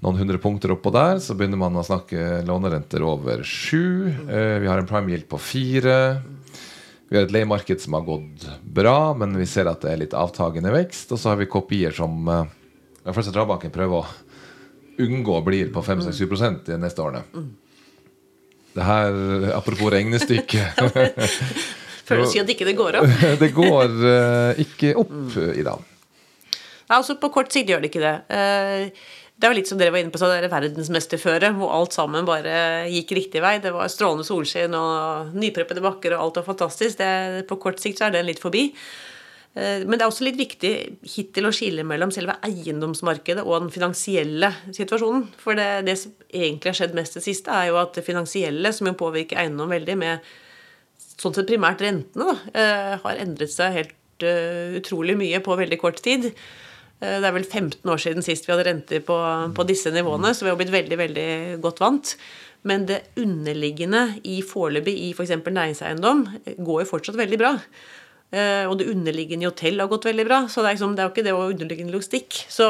[0.00, 4.08] noen hundre punkter oppå der, så begynner man å snakke lånerenter over sju.
[4.08, 5.98] Eh, vi har en prime yield på fire.
[7.10, 10.16] Vi har et leiemarked som har gått bra, men vi ser at det er litt
[10.16, 11.12] avtagende vekst.
[11.12, 12.28] Og så har vi kopier som
[13.00, 14.08] Den første Drabanken prøver å
[15.00, 17.24] unngå blir på 5-6-7 de neste årene.
[18.74, 19.16] Det her,
[19.56, 20.62] apropos regnestykke
[22.06, 23.24] Føler å si at ikke det går opp.
[23.42, 25.82] Det går eh, ikke opp i dag.
[26.90, 28.14] Altså På kort sikt gjør det ikke det.
[29.40, 31.94] Det er jo litt som dere var inne på, så det er verdensmesterføret, hvor alt
[31.96, 32.56] sammen bare
[32.92, 33.54] gikk riktig vei.
[33.64, 36.98] Det var strålende solskinn og nypreppede bakker, og alt var fantastisk.
[36.98, 38.66] Det, på kort sikt så er den litt forbi.
[39.56, 40.74] Eh, Men det er også litt viktig
[41.14, 45.24] hittil å skille mellom selve eiendomsmarkedet og den finansielle situasjonen.
[45.40, 48.74] For det, det som egentlig har skjedd mest det siste, er jo at det finansielle,
[48.76, 50.32] som jo påvirker eiendom veldig med
[51.16, 55.80] sånn sett primært rentene, da, eh, har endret seg helt eh, utrolig mye på veldig
[55.80, 56.28] kort tid.
[57.00, 59.16] Eh, Det er vel 15 år siden sist vi hadde renter på,
[59.56, 61.28] på disse nivåene, så vi har blitt veldig veldig
[61.64, 62.16] godt vant.
[62.68, 65.32] Men det underliggende i foreløpig i f.eks.
[65.40, 67.54] For næringseiendom eh, går jo fortsatt veldig bra.
[68.32, 70.42] Eh, Og det underliggende i hotell har gått veldig bra.
[70.48, 72.44] Så det er, liksom, det er jo ikke det å underliggende logistikk.
[72.52, 72.68] Så,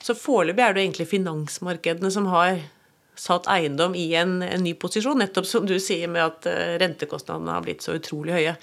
[0.00, 2.62] så foreløpig er det egentlig finansmarkedene som har
[3.18, 5.18] satt eiendom i en, en ny posisjon.
[5.20, 6.46] Nettopp som du sier med at
[6.80, 8.54] rentekostnadene har blitt så utrolig høye.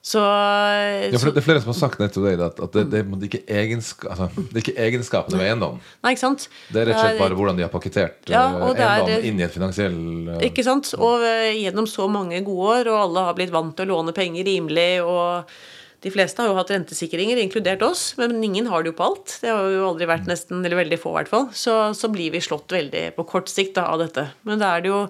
[0.00, 3.00] Så, Ja, for det er flere som har sagt nettopp det, at, at det, det,
[3.04, 5.74] er ikke egenska, altså, det er ikke egenskapene ved eiendom.
[6.00, 6.46] Nei, ikke sant?
[6.72, 9.42] Det er rett og slett bare hvordan de har pakketert Ja, eh, er- eiendom inn
[9.42, 9.98] i et finansiell
[10.38, 10.94] eh, Ikke sant?
[10.96, 14.16] Og eh, gjennom så mange gode år, og alle har blitt vant til å låne
[14.16, 15.52] penger rimelig, og
[16.00, 19.34] de fleste har jo hatt rentesikringer, inkludert oss, men ingen har det jo på alt.
[19.42, 21.50] Det har jo aldri vært nesten, eller veldig få i hvert fall.
[21.52, 24.30] Så, så blir vi slått veldig på kort sikt da, av dette.
[24.48, 25.02] Men da er det jo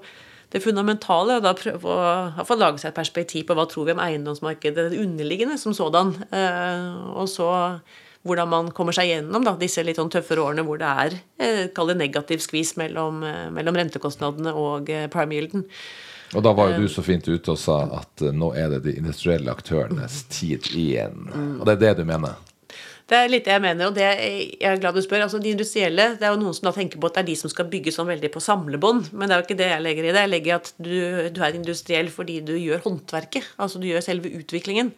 [0.51, 3.69] det fundamentale å da prøve å, i hvert fall lage seg et perspektiv på hva
[3.71, 6.17] tror vi om eiendomsmarkedet, det underliggende som sådan.
[6.35, 7.51] Eh, og så
[8.27, 11.63] hvordan man kommer seg gjennom da, disse litt sånn tøffere årene hvor det er eh,
[11.75, 15.65] kall det negativ skvis mellom, eh, mellom rentekostnadene og prime yielden.
[16.35, 18.99] Og da var jo du så fint ute og sa at nå er det de
[19.01, 21.27] industrielle aktørenes tid igjen.
[21.27, 21.57] Mm.
[21.59, 22.39] Og det er det du mener?
[23.11, 25.25] Det er litt det jeg mener, og det jeg er glad du spør.
[25.25, 27.39] altså De industrielle, det er jo noen som da tenker på at det er de
[27.41, 30.07] som skal bygge sånn veldig på samlebånd, men det er jo ikke det jeg legger
[30.07, 30.21] i det.
[30.21, 30.95] Jeg legger i at du,
[31.35, 33.51] du er industriell fordi du gjør håndverket.
[33.59, 34.95] Altså du gjør selve utviklingen.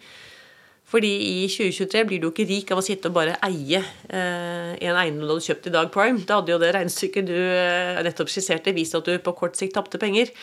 [0.92, 4.72] Fordi i 2023 blir du jo ikke rik av å sitte og bare eie eh,
[4.76, 6.20] en eiendom du hadde kjøpt i Dag Prime.
[6.28, 9.78] Da hadde jo det regnestykket du eh, nettopp skisserte, vist at du på kort sikt
[9.78, 10.34] tapte penger.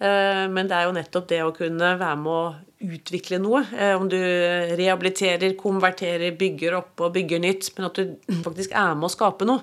[0.00, 2.54] Eh, Men det er jo nettopp det å kunne være med å
[2.98, 3.62] utvikle noe.
[3.78, 8.14] Eh, Om du rehabiliterer, konverterer, bygger opp og bygger nytt, men at du
[8.46, 9.62] faktisk er med å skape noe.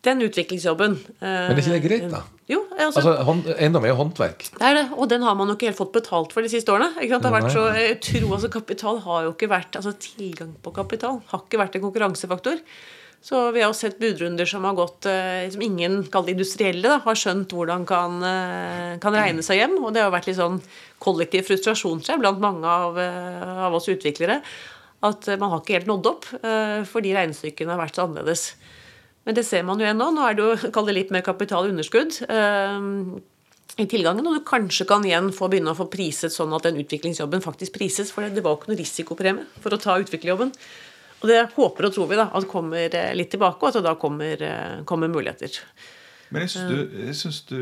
[0.00, 2.22] Den utviklingsjobben Men er ikke det greit, da?
[2.48, 4.46] Jo, altså, Altså, Eiendom er jo håndverk.
[4.56, 6.72] det er det, og den har man jo ikke helt fått betalt for de siste
[6.72, 6.94] årene.
[6.96, 7.26] Ikke sant?
[7.26, 10.72] Det har vært så, jeg tror altså Kapital har jo ikke vært altså Tilgang på
[10.72, 12.62] kapital har ikke vært en konkurransefaktor.
[13.22, 17.52] Så vi har sett budrunder som har gått eh, som ingen industrielle da, har skjønt
[17.52, 19.76] hvordan kan, eh, kan regne seg hjem.
[19.84, 20.60] Og det har vært litt sånn
[20.98, 24.40] kollektiv frustrasjon tror blant mange av, eh, av oss utviklere.
[25.04, 26.26] At man har ikke helt nådd opp
[26.92, 28.42] fordi regnestykkene har vært så annerledes.
[29.24, 30.10] Men det ser man jo ennå.
[30.12, 30.26] nå.
[30.28, 32.18] Er det jo kall det litt mer kapitalunderskudd
[33.80, 36.76] i tilgangen, og du kanskje kan igjen få begynne å få priset sånn at den
[36.82, 38.12] utviklingsjobben faktisk prises.
[38.12, 40.52] For det var ikke noe risikopremie for å ta utviklerjobben.
[41.20, 43.86] Og det håper og tror vi da, at kommer eh, litt tilbake, og at det
[43.86, 45.60] da kommer, eh, kommer muligheter.
[46.30, 47.60] Men jeg syns du, jeg synes du,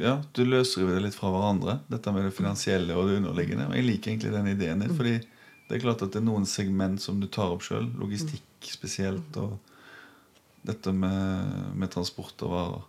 [0.00, 3.68] ja, du løsriver det litt fra hverandre, dette med det finansielle og det underliggende.
[3.68, 4.94] Og jeg liker egentlig den ideen din.
[4.96, 5.18] fordi
[5.66, 7.90] det er klart at det er noen segment som du tar opp sjøl.
[8.00, 9.36] Logistikk spesielt.
[9.36, 9.58] Og
[10.66, 12.84] dette med, med transport og varer.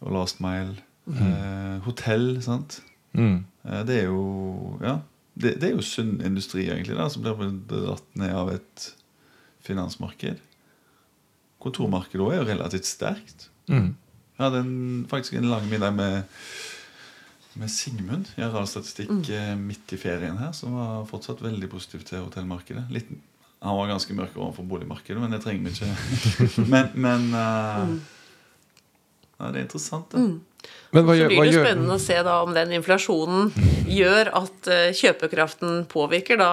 [0.00, 0.76] Og last mile.
[1.10, 2.80] Eh, hotell, sant.
[3.16, 3.44] Mm.
[3.64, 5.00] Eh, det er jo Ja.
[5.40, 8.90] Det, det er jo sunn industri, egentlig, da, som blir dratt ned av et
[9.70, 10.42] finansmarked.
[11.60, 13.48] Kontormarkedet også er jo relativt sterkt.
[13.70, 13.94] Mm.
[14.40, 16.22] Jeg hadde en, faktisk en lang middag med,
[17.60, 19.66] med Sigmund i Arealstatistikk mm.
[19.68, 22.86] midt i ferien her, som var fortsatt veldig positiv til hotellmarkedet.
[22.94, 23.10] Litt,
[23.60, 26.64] han var ganske mørk overfor boligmarkedet, men det trenger vi ikke.
[26.72, 27.92] Men, men eh,
[29.40, 30.24] ja, det er interessant, det.
[30.92, 33.52] Men hva Så blir det spennende å se da om den inflasjonen
[33.88, 36.50] gjør at eh, kjøpekraften påvirker da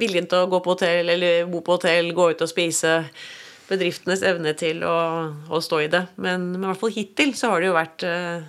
[0.00, 2.98] viljen til å gå på hotell eller bo på hotell, gå ut og spise.
[3.68, 4.96] Bedriftenes evne til å,
[5.48, 6.02] å stå i det.
[6.20, 8.42] Men, men i hvert fall hittil så har det jo vært eh,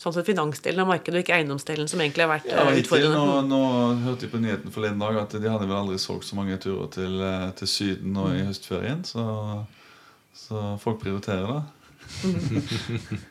[0.00, 3.20] sånn sett finansdelen av markedet og ikke eiendomsdelen som egentlig har vært Ja, utfordrende.
[3.20, 6.28] hittil, nå, nå hørte jeg på nyheten forleden dag at de hadde vel aldri solgt
[6.30, 9.04] så mange turer til, eh, til Syden nå i høstferien.
[9.04, 9.24] Så,
[10.46, 11.62] så folk prioriterer det.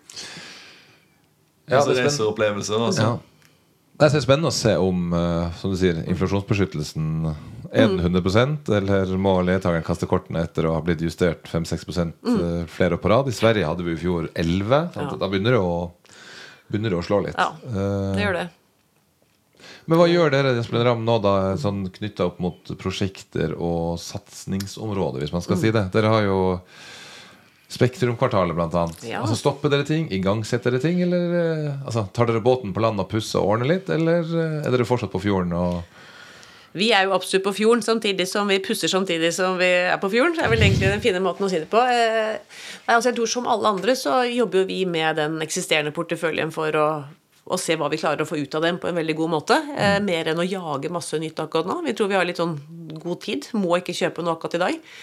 [1.63, 2.75] Ja, altså det er reiser opplevelser.
[2.75, 3.03] Altså.
[3.07, 3.11] Ja.
[4.01, 7.29] Det er spennende å se om eh, som du sier, inflasjonsbeskyttelsen
[7.73, 11.87] er den 100% eller må ledtakeren kaste kortene etter å ha blitt justert 5-6
[12.21, 12.67] mm.
[12.69, 13.29] flere år på rad.
[13.29, 14.91] I Sverige hadde vi i fjor 11.
[14.93, 15.15] sant?
[15.15, 15.19] Ja.
[15.19, 16.19] Da begynner det, å,
[16.69, 17.39] begynner det å slå litt.
[17.39, 18.49] Ja, Eh, Det gjør det.
[19.85, 25.23] Men hva gjør dere Espen Ram, nå da, sånn knytta opp mot prosjekter og satsingsområder,
[25.23, 25.89] hvis man skal si det?
[25.95, 26.37] Dere har jo
[27.73, 28.99] Spektrumkvartalet, blant annet.
[29.07, 29.23] Ja.
[29.23, 30.05] Altså, stopper dere ting?
[30.13, 30.99] Igangsetter dere ting?
[31.01, 33.89] Eller eh, altså, tar dere båten på land og pusser og ordner litt?
[33.89, 36.02] Eller eh, er dere fortsatt på fjorden og
[36.73, 40.09] Vi er jo absolutt på fjorden, samtidig som vi pusser samtidig som vi er på
[40.09, 40.35] fjorden.
[40.37, 41.81] Det er vel egentlig den fine måten å si det på.
[41.81, 42.39] Eh,
[42.89, 46.73] altså jeg tror Som alle andre så jobber jo vi med den eksisterende porteføljen for
[46.73, 46.87] å,
[47.45, 49.59] å se hva vi klarer å få ut av dem på en veldig god måte.
[49.77, 51.81] Eh, mer enn å jage masse nytt akkurat nå.
[51.85, 52.57] Vi tror vi har litt sånn
[52.97, 53.49] god tid.
[53.53, 54.93] Må ikke kjøpe noe akkurat i dag.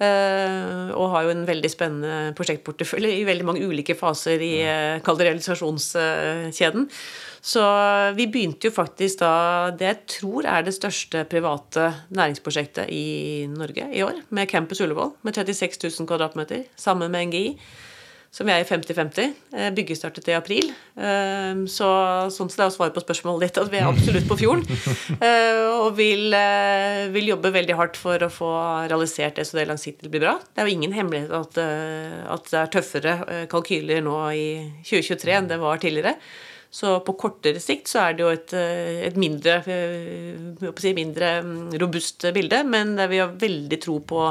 [0.00, 5.02] Eh, og har jo en veldig spennende prosjektportefølje i veldig mange ulike faser i uh,
[5.04, 6.88] kall det realisasjonskjeden.
[7.42, 7.62] Så
[8.16, 9.34] vi begynte jo faktisk da
[9.76, 15.14] det jeg tror er det største private næringsprosjektet i Norge i år, med Campus Ullevål
[15.26, 17.46] med 36 000 kvadratmeter, sammen med NGI.
[18.32, 19.32] Som vi er i 50-50.
[19.52, 20.70] Eh, Byggestartet i april.
[20.96, 21.88] Eh, Så
[22.32, 24.64] sånn sett er å svare på spørsmålet ditt at vi er absolutt på fjorden.
[25.22, 26.32] Eh, Og vil,
[27.12, 28.48] vil jobbe veldig hardt for å få
[28.88, 30.32] realisert det så det langsiktig blir bra.
[30.54, 33.14] Det er jo ingen hemmelighet at, at det er tøffere
[33.52, 34.46] kalkyler nå i
[34.86, 36.14] 2023 enn det var tidligere.
[36.72, 38.54] Så på kortere sikt så er det jo et,
[39.10, 44.22] et mindre, jeg si, mindre mm, robust bilde, men vi har veldig tro på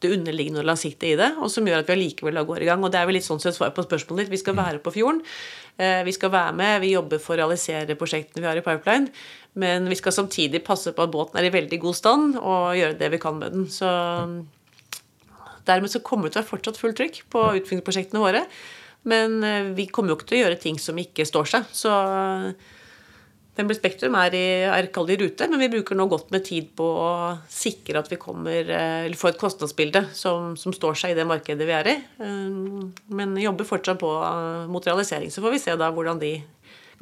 [0.00, 2.84] det underliggende og langsiktige i det, og som gjør at vi allikevel går i gang.
[2.86, 4.34] Og det er vel litt sånn sett svar på spørsmålet ditt.
[4.36, 5.22] Vi skal være på fjorden.
[5.78, 9.10] Eh, Vi skal være med, vi jobber for å realisere prosjektene vi har i pipeline.
[9.58, 12.98] Men vi skal samtidig passe på at båten er i veldig god stand, og gjøre
[12.98, 13.66] det vi kan med den.
[13.66, 13.88] Så
[15.66, 18.44] dermed så kommer det til å være fortsatt fullt trykk på utviklingsprosjektene våre.
[19.08, 21.66] Men eh, vi kommer jo ikke til å gjøre ting som ikke står seg.
[21.74, 21.90] Så
[23.58, 26.68] Fembel Spektrum er i, er kall i rute, men vi bruker nå godt med tid
[26.78, 27.08] på å
[27.50, 31.24] sikre at vi kommer, eh, eller får et kostnadsbilde som, som står seg i det
[31.26, 31.94] markedet vi er i.
[32.22, 35.32] Eh, Men jobber fortsatt på eh, mot realisering.
[35.34, 36.36] Så får vi se da hvordan de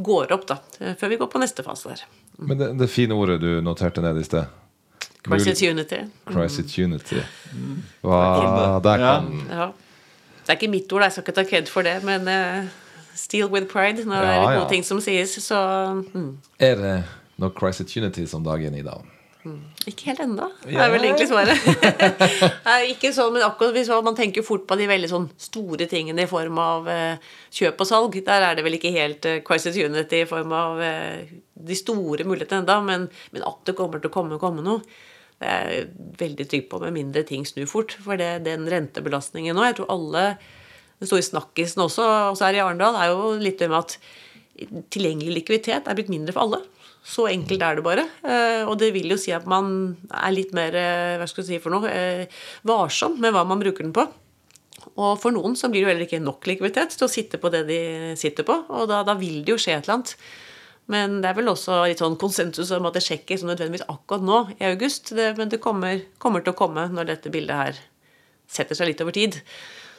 [0.01, 0.57] går opp, da,
[0.97, 2.07] før vi går på neste fase der.
[2.41, 4.49] Men det, det fine ordet du noterte ned i sted
[5.27, 6.01] Crisis Unity.
[6.31, 7.21] Crisis Unity.
[8.05, 9.69] Hva der kan Ja.
[10.47, 12.29] Det er ikke mitt ord, jeg skal ikke ta kred for det, men
[13.17, 14.71] Steal with pride når det er gode ja.
[14.71, 15.37] ting som sies.
[15.43, 15.59] Så
[16.15, 16.31] mm.
[16.63, 16.97] Er det
[17.41, 19.05] No Crisis Unity som dagen i dag?
[19.87, 20.49] Ikke helt ennå.
[20.65, 20.87] Det Ja.
[20.87, 21.59] er vel egentlig svaret.
[22.67, 26.25] Nei, ikke sånn, men akkurat hvis Man tenker fort på de veldig sånn store tingene
[26.25, 27.19] i form av eh,
[27.55, 28.19] kjøp og salg.
[28.27, 32.27] Der er det vel ikke helt eh, crisis unity i form av eh, de store
[32.27, 34.83] mulighetene enda, men, men at det kommer til å komme, komme noe.
[35.37, 35.89] Det er jeg
[36.19, 37.95] veldig trygg på, med mindre ting snur fort.
[38.03, 40.23] For det, den rentebelastningen nå Jeg tror alle
[41.01, 43.99] Den store snakkisen også, også her i Arendal, er jo litt det med at
[44.95, 46.63] tilgjengelig likviditet er blitt mindre for alle.
[47.07, 48.07] Så enkelt er det bare.
[48.27, 51.51] Eh, Og det vil jo si at man er litt mer eh, hva skal jeg
[51.53, 52.27] si for noe, eh,
[52.67, 54.07] varsom med hva man bruker den på.
[54.97, 57.53] Og for noen så blir det jo heller ikke nok likviditet til å sitte på
[57.53, 57.79] det de
[58.19, 58.59] sitter på.
[58.73, 60.17] Og da, da vil det jo skje et eller annet.
[60.93, 64.27] Men det er vel også litt sånn konsensus om at det ikke sånn nødvendigvis akkurat
[64.27, 65.11] nå i august.
[65.19, 67.81] Det, men det kommer, kommer til å komme når dette bildet her
[68.51, 69.41] setter seg litt over tid.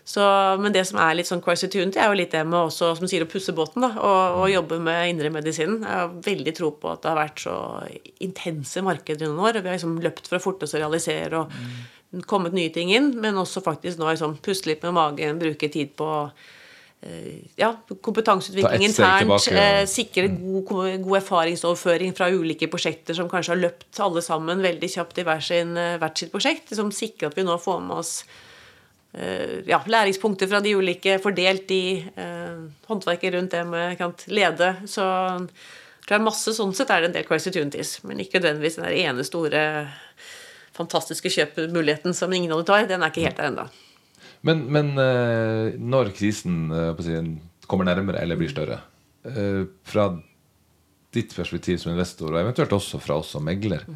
[0.07, 0.23] Så,
[0.63, 3.09] men det som er litt sånn crisis unity, er jo litt det med også, som
[3.11, 5.81] sier, å pusse båten da, og, og jobbe med indremedisinen.
[5.83, 7.55] Jeg har veldig tro på at det har vært så
[8.23, 9.59] intense markeder i noen år.
[9.59, 12.93] og Vi har liksom løpt for å forte oss å realisere og kommet nye ting
[12.95, 16.09] inn, men også faktisk nå liksom puste litt med magen, bruke tid på
[17.03, 19.27] eh, ja, kompetanseutvikling Ta internt.
[19.27, 19.69] tilbake, ja.
[19.81, 24.95] eh, Sikre god, god erfaringsoverføring fra ulike prosjekter som kanskje har løpt alle sammen veldig
[24.95, 26.71] kjapt i hver sin, eh, hvert sitt prosjekt.
[26.79, 28.21] Som sikrer at vi nå får med oss
[29.13, 34.73] ja, læringspunkter fra de ulike, fordelt i eh, håndverket rundt det med kant, lede.
[34.85, 38.41] Så jeg tror jeg masse sånn sett er det en del crisis unities, men ikke
[38.41, 39.63] nødvendigvis den ene store
[40.77, 42.87] fantastiske kjøpmuligheten som ingen andre tar.
[42.89, 43.67] Den er ikke helt der ennå.
[44.45, 47.23] Men, men eh, når krisen eh,
[47.67, 48.79] kommer nærmere eller blir større,
[49.27, 50.11] eh, fra
[51.15, 53.87] ditt perspektiv som investor, og eventuelt også fra oss som megler,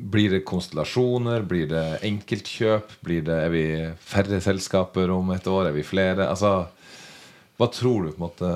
[0.00, 1.44] blir det konstellasjoner?
[1.48, 2.96] Blir det enkeltkjøp?
[3.04, 3.64] Blir det, er vi
[4.00, 5.68] færre selskaper om et år?
[5.70, 6.28] Er vi flere?
[6.30, 6.54] Altså,
[7.60, 8.52] hva tror du på en måte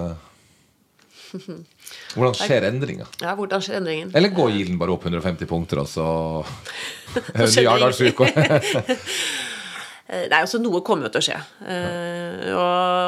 [2.14, 3.06] Hvordan skjer endringa?
[3.20, 4.12] Ja, hvordan skjer endringen?
[4.14, 6.06] Eller går gilden bare opp 150 punkter, og så
[7.58, 8.28] Ny Arendalsuke?
[10.06, 11.36] Eh, Nei, altså Noe kommer jo til å skje.
[11.64, 11.78] Ja.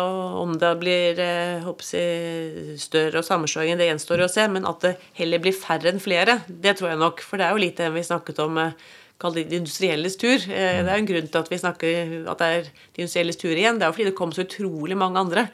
[0.07, 4.47] og om det blir eh, jeg, større og sammenslåing, det gjenstår å se.
[4.53, 7.20] Men at det heller blir færre enn flere, det tror jeg nok.
[7.24, 8.62] For det er jo litt det vi snakket om.
[8.64, 8.72] eh,
[9.16, 10.36] Kall det de industrielles tur.
[10.36, 13.38] Eh, Det er jo en grunn til at vi snakker at det er de industrielles
[13.40, 13.78] tur igjen.
[13.80, 15.47] Det er jo fordi det kom så utrolig mange andre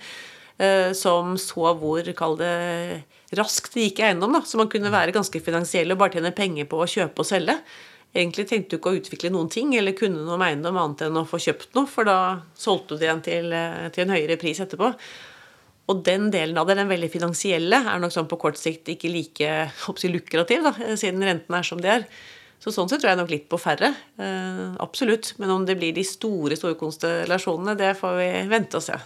[0.59, 3.05] eh, som så hvor, kall det
[3.39, 4.35] raskt det gikk eiendom.
[4.35, 7.29] da, Så man kunne være ganske finansiell og bare tjene penger på å kjøpe og
[7.29, 7.55] selge.
[8.13, 11.17] Egentlig tenkte du ikke å utvikle noen ting eller kunne noe om eiendom annet enn
[11.17, 12.17] å få kjøpt noe, for da
[12.59, 14.93] solgte du det igjen til, eh, til en høyere pris etterpå.
[15.91, 19.11] Og den delen av det, den veldig finansielle, er nok sånn på kort sikt ikke
[19.11, 22.07] like jeg, lukrativ, da, siden renten er som det er.
[22.63, 23.91] Så sånn sett tror jeg nok litt på færre.
[24.23, 25.33] Eh, absolutt.
[25.43, 29.01] Men om det blir de store store konstellasjonene, det får vi vente og se.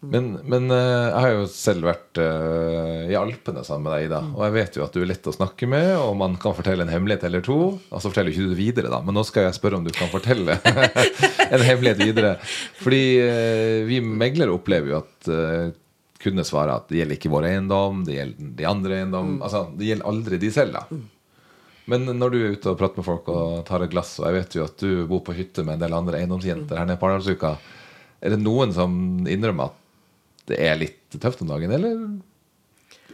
[0.00, 4.20] Men, men eh, jeg har jo selv vært eh, i Alpene sammen med deg, Ida.
[4.32, 6.86] Og jeg vet jo at du er lett å snakke med, og man kan fortelle
[6.86, 7.58] en hemmelighet eller to.
[7.90, 10.08] Altså forteller ikke du det videre, da, men nå skal jeg spørre om du kan
[10.12, 10.56] fortelle
[11.54, 12.32] en hemmelighet videre.
[12.80, 15.30] Fordi eh, vi meglere opplever jo at
[16.20, 19.34] kundene svarer at det gjelder ikke vår eiendom, det gjelder de andre eiendom.
[19.44, 21.00] Altså, det gjelder aldri de selv, da.
[21.90, 24.36] Men når du er ute og prater med folk og tar et glass, og jeg
[24.36, 27.08] vet jo at du bor på hytte med en del andre eiendomsjenter her nede på
[27.08, 27.54] Arendalsuka,
[28.20, 28.92] er det noen som
[29.28, 29.79] innrømmer at
[30.50, 31.98] det er litt tøft om dagen, eller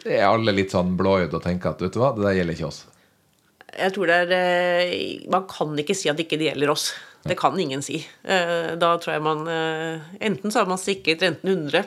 [0.07, 2.68] er alle litt sånn blåøyde og tenker at vet du hva, det der gjelder ikke
[2.68, 2.84] oss?
[3.76, 6.91] Jeg tror det er eh, Man kan ikke si at ikke det gjelder oss.
[7.26, 7.99] Det kan ingen si.
[8.22, 11.82] Eh, Da tror jeg man eh, Enten så har man sikret renten 100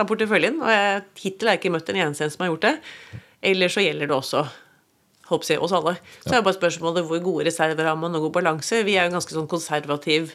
[0.00, 2.66] av porteføljen, og jeg, hittil har jeg ikke møtt en eneste en som har gjort
[2.66, 2.74] det,
[3.52, 4.46] eller så gjelder det også
[5.28, 5.94] håper jeg, oss alle.
[6.24, 8.80] Så er bare spørsmålet hvor gode reserver har man og god balanse.
[8.86, 10.32] Vi er jo en ganske sånn konservativ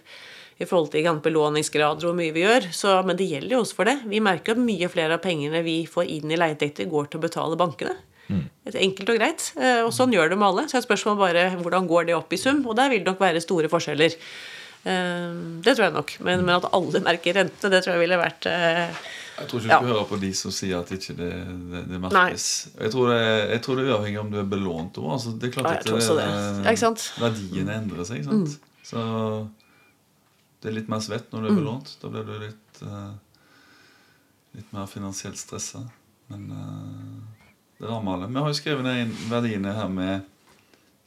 [0.61, 3.75] i forhold til belåningsgrader og hvor mye vi gjør, så, men det gjelder jo også
[3.79, 3.97] for det.
[4.05, 7.25] Vi merker at mye flere av pengene vi får inn i leieinntekter, går til å
[7.27, 7.95] betale bankene.
[8.29, 8.45] Mm.
[8.79, 9.49] enkelt og greit.
[9.59, 10.63] Eh, Og sånn gjør det med alle.
[10.71, 13.19] Så er spørsmålet bare hvordan går det opp i sum, og der vil det nok
[13.19, 14.15] være store forskjeller.
[14.85, 15.33] Eh,
[15.65, 16.13] Det tror jeg nok.
[16.23, 18.95] Men, men at alle merker rente, det tror jeg ville vært eh,
[19.39, 19.79] Jeg tror ikke du Ja.
[19.81, 21.31] skal høre på de som sier at ikke det,
[21.73, 22.47] det, det merkes.
[22.79, 25.09] Jeg tror det, jeg tror det er uavhengig om du er belånt òg.
[25.17, 25.91] Altså, det er klart det.
[25.91, 26.87] Ja?
[26.87, 26.97] Mm.
[27.25, 28.23] Verdien endrer seg.
[28.29, 28.59] Sant?
[28.83, 29.03] Så
[30.63, 31.89] det er litt mer svett når du er belånt.
[32.01, 33.11] Da blir du litt uh,
[34.53, 35.81] Litt mer finansielt stressa.
[36.31, 37.43] Men uh,
[37.81, 38.29] det rammer alle.
[38.31, 40.23] Vi har jo skrevet ned verdiene her med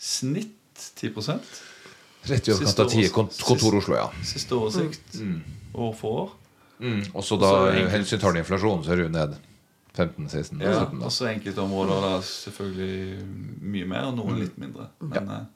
[0.02, 0.52] snitt
[1.00, 1.14] 10
[2.26, 4.08] Rett i overkant av ti års- kont- kontor Oslo, ja.
[4.26, 5.14] Siste oversikt
[5.78, 6.32] år for år.
[6.82, 7.04] Mm.
[7.14, 9.36] Og så da Og så hensyntar du inflasjonen, så er du ned
[9.96, 11.06] 15-16 Ja, 17 da.
[11.08, 13.28] også enkelte områder der er selvfølgelig
[13.62, 14.90] mye mer, og noen litt mindre.
[15.00, 15.46] Men, eh,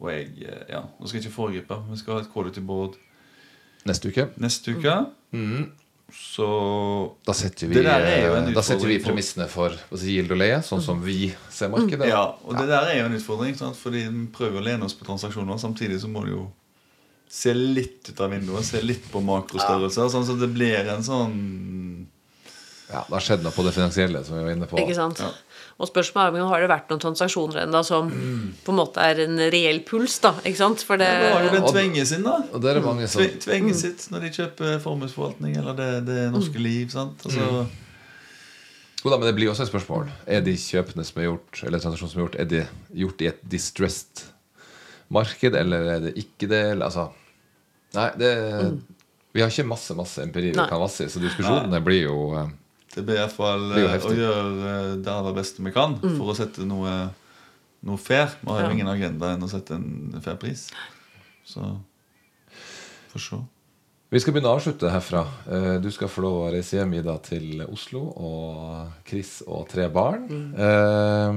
[0.00, 1.80] og jeg eh, Ja, nå skal jeg ikke foregripe.
[1.90, 2.96] Vi skal ha et quality board
[3.86, 4.28] Neste uke.
[4.42, 4.94] neste uke.
[5.32, 5.68] Mm.
[6.14, 6.46] Så
[7.26, 11.00] Da setter vi, eh, da setter vi premissene for si, gild og leie, sånn som
[11.02, 12.08] vi ser markedet.
[12.10, 13.56] Ja, og det der er jo en utfordring.
[13.58, 13.78] Sant?
[13.78, 15.58] Fordi vi prøver å lene oss på transaksjoner.
[15.58, 16.44] Samtidig så må du jo
[17.28, 18.64] se litt ut av vinduet.
[18.66, 20.10] Se litt på makrostørrelser.
[20.12, 21.34] Sånn så det blir en sånn
[22.86, 24.78] Ja, det har skjedd noe på det finansielle, som vi var inne på.
[24.78, 25.18] Ikke sant?
[25.18, 25.30] Ja.
[25.82, 28.08] Og spørsmålet er om har det vært noen transaksjoner ennå som
[28.64, 30.30] på en måte er en reell puls, da.
[30.46, 30.84] Ikke sant?
[30.86, 32.36] For det Det var jo den tvenge sin, da.
[32.54, 36.20] Og det er mange som Tve- Tvenge sitt når de kjøper formuesforvaltning eller det, det
[36.32, 36.88] norske liv.
[36.94, 37.26] sant?
[37.26, 37.66] Altså,
[39.04, 40.08] Jo da, men det blir også et spørsmål.
[40.26, 42.62] Er de kjøpene som er gjort, eller transaksjonene som er gjort, er de
[43.02, 44.24] gjort i et distressed
[45.14, 46.62] marked, eller er det ikke det?
[46.72, 47.10] Eller, altså
[47.94, 48.30] Nei, det
[49.36, 50.68] Vi har ikke masse masse empiri vi Nei.
[50.70, 52.48] kan vasse i, så diskusjonene blir jo eh,
[52.96, 54.18] Det blir iallfall hvert fall å heftig.
[54.22, 56.94] gjøre eh, det aller beste vi kan for å sette noe,
[57.84, 58.30] noe fair.
[58.40, 58.72] Vi har jo Ja.
[58.78, 60.70] ingen agenda enn å sette en fair pris.
[61.44, 61.60] Så
[63.12, 63.36] får se.
[64.10, 65.24] Vi skal begynne å avslutte herfra.
[65.50, 69.88] Eh, Du skal få lov å reise hjem Ida, til Oslo og Chris og tre
[69.92, 70.54] barn.
[70.56, 71.32] Eh,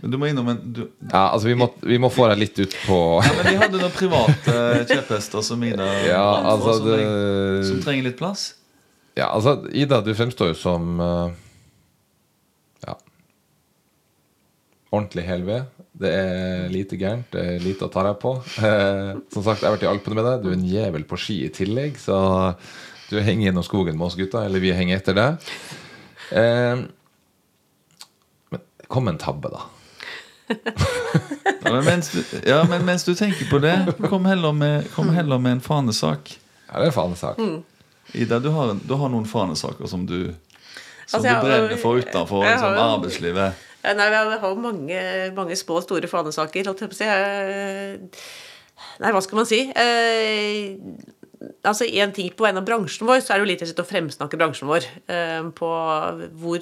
[0.00, 2.58] Men du må innom en du, Ja, altså vi må, vi må få deg litt
[2.58, 7.80] ut på ja, men Vi hadde noen private kjepphester som Ida Ja, altså som, som
[7.82, 8.54] trenger litt plass.
[9.18, 11.30] Ja, altså Ida, du fremstår jo som eh,
[12.86, 12.94] Ja
[14.94, 15.66] Ordentlig hel ved.
[15.98, 17.26] Det er lite gærent.
[17.32, 18.36] Det er lite å ta deg på.
[18.68, 20.44] Eh, som sagt, jeg har vært i Alpene med deg.
[20.44, 22.18] Du er en jævel på ski i tillegg, så
[23.10, 24.44] du henger gjennom skogen med oss gutta.
[24.46, 25.50] Eller vi henger etter deg.
[26.38, 26.84] Eh,
[28.54, 29.66] men kom en tabbe, da.
[31.58, 33.74] Ja, men mens du, ja, men mens du tenker på det,
[34.08, 36.30] kom heller med, kom heller med en fanesak.
[36.68, 37.36] Ja, det er en fanesak.
[37.36, 37.77] sak.
[38.14, 40.34] Ida, du har, du har noen fanesaker som du
[41.08, 43.64] som Altså, du brenner har- for utenfor jeg liksom, har arbeidslivet.
[43.84, 45.00] Ja, Nei, Vi har mange,
[45.34, 46.64] mange små og store fanesaker.
[46.98, 48.00] jeg
[49.00, 49.60] Nei, hva skal man si?
[49.74, 50.76] Eh,
[51.64, 54.38] altså En ting på vegne av bransjen vår, så er det jo litt å fremsnakke
[54.38, 54.84] bransjen vår.
[55.08, 55.68] eh, på
[56.38, 56.60] hvor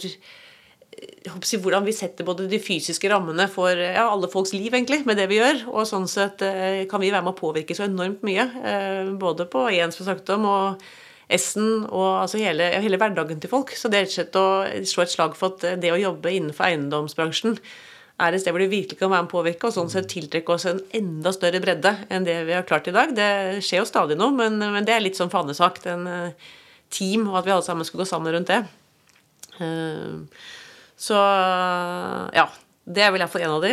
[1.26, 5.16] jeg hvordan vi setter både de fysiske rammene for ja, alle folks liv, egentlig, med
[5.18, 5.66] det vi gjør.
[5.68, 8.46] Og sånn sett eh, kan vi være med å påvirke så enormt mye.
[8.64, 10.80] eh, både på E-en, som sagt om, og
[11.32, 13.72] S-en, og altså hele, hele hverdagen til folk.
[13.74, 15.98] Så det er rett og slett å slå et slag for at eh, det å
[15.98, 17.56] jobbe innenfor eiendomsbransjen
[18.22, 20.54] er et sted hvor det virkelig kan være med å påvirke, og sånn sett tiltrekke
[20.54, 23.10] oss en enda større bredde enn det vi har klart i dag.
[23.16, 25.82] Det skjer jo stadig noe, men, men det er litt sånn fanesak.
[25.92, 26.52] En eh,
[26.94, 28.62] team, og at vi alle sammen skal gå sammen rundt det.
[29.58, 30.46] Eh,
[30.96, 31.18] Så
[32.38, 32.46] ja.
[32.86, 33.70] Det er vel iallfall en av de.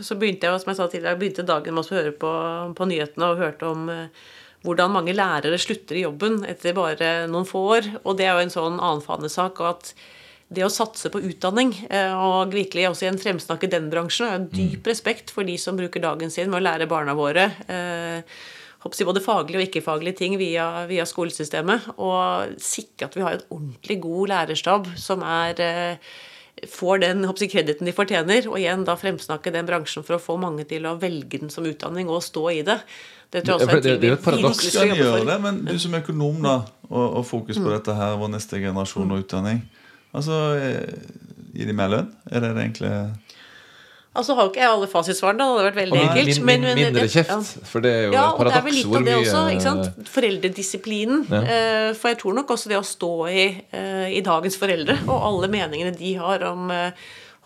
[0.00, 2.30] Så begynte jeg som jeg sa tidligere, begynte dagen med å høre på,
[2.72, 3.90] på nyhetene og hørte om
[4.66, 7.90] hvordan mange lærere slutter i jobben etter bare noen få år.
[8.02, 9.62] Og det er jo en sånn annen fanesak.
[9.62, 9.94] at
[10.48, 14.86] det å satse på utdanning, eh, og virkelig også igjen fremsnakke den bransjen, har dyp
[14.86, 18.22] respekt for de som bruker dagen sin med å lære barna våre eh,
[18.86, 21.90] både faglige og ikke-faglige ting via, via, skolesystemet.
[21.98, 26.14] Og sikre at vi har en ordentlig god lærerstab som er eh,
[26.70, 30.64] får den krediten de fortjener, og igjen da fremsnakke den bransjen for å få mange
[30.64, 32.78] til å velge den som utdanning og stå i det.
[33.32, 34.66] Det tror jeg også er er et paradoks.
[34.70, 37.72] Skal gjøre det, men du som økonom da, og, og fokus på mm.
[37.74, 39.64] dette her, vår neste generasjon og utdanning
[40.14, 40.92] Altså, eh,
[41.56, 42.12] Gir de mer lønn?
[42.30, 42.92] Er det det egentlig
[44.16, 46.38] Altså har ikke jeg alle fasitsvarene, det hadde vært veldig enkelt.
[46.38, 48.46] Min, min, men, mindre kjeft, for det er jo ja, et paradoks.
[48.46, 49.42] Ja, og det er vel litt av det også.
[49.52, 50.08] ikke sant?
[50.14, 51.26] Foreldredisiplinen.
[51.28, 51.40] Ja.
[51.42, 53.44] Eh, for jeg tror nok også det å stå i,
[53.76, 56.72] eh, i dagens foreldre, og alle meningene de har om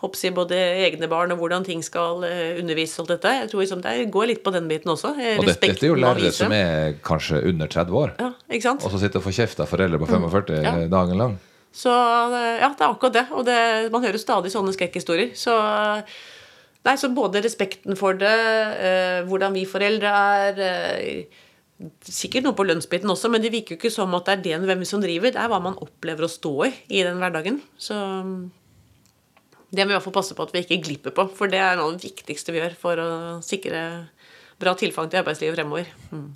[0.01, 3.35] hoppsi, både egne barn og hvordan ting skal undervises og dette.
[3.43, 5.13] Jeg tror liksom det går litt på den biten også.
[5.13, 8.83] Og dette, dette er jo lærere som er kanskje under 30 år, ja, ikke sant?
[8.85, 10.65] og så sitter og får kjeft av foreldre på 45 mm.
[10.65, 10.75] ja.
[10.91, 11.39] dagen lang.
[11.71, 13.25] Så ja, det er akkurat det.
[13.31, 13.57] Og det,
[13.93, 15.31] man hører stadig sånne skrekkhistorier.
[15.39, 15.55] Så,
[16.87, 18.33] nei, så både respekten for det,
[18.83, 21.39] eh, hvordan vi foreldre er eh,
[22.05, 24.67] Sikkert noe på lønnsbiten også, men det virker jo ikke som at det er det
[24.69, 25.31] hvem som driver.
[25.33, 27.55] Det er hva man opplever å stå i i den hverdagen.
[27.73, 27.95] Så
[29.71, 31.27] det må vi i hvert fall passe på at vi ikke glipper på.
[31.37, 33.11] For det er noe av det viktigste vi gjør for å
[33.45, 33.83] sikre
[34.61, 35.87] bra tilfang til arbeidslivet fremover.
[36.11, 36.29] Mm.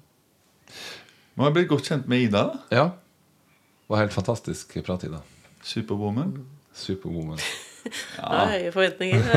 [1.36, 2.46] Man har blitt godt kjent med Ida.
[2.72, 5.22] Ja Det var helt fantastisk prat, Ida.
[5.64, 6.38] Superwoman.
[6.74, 7.40] Superwoman.
[8.18, 8.48] Ja.
[8.50, 9.22] Høye forventninger.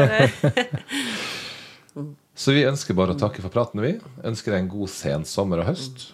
[2.39, 3.91] Så vi ønsker bare å takke for praten, vi.
[4.25, 6.07] Ønsker deg en god sen sommer og høst.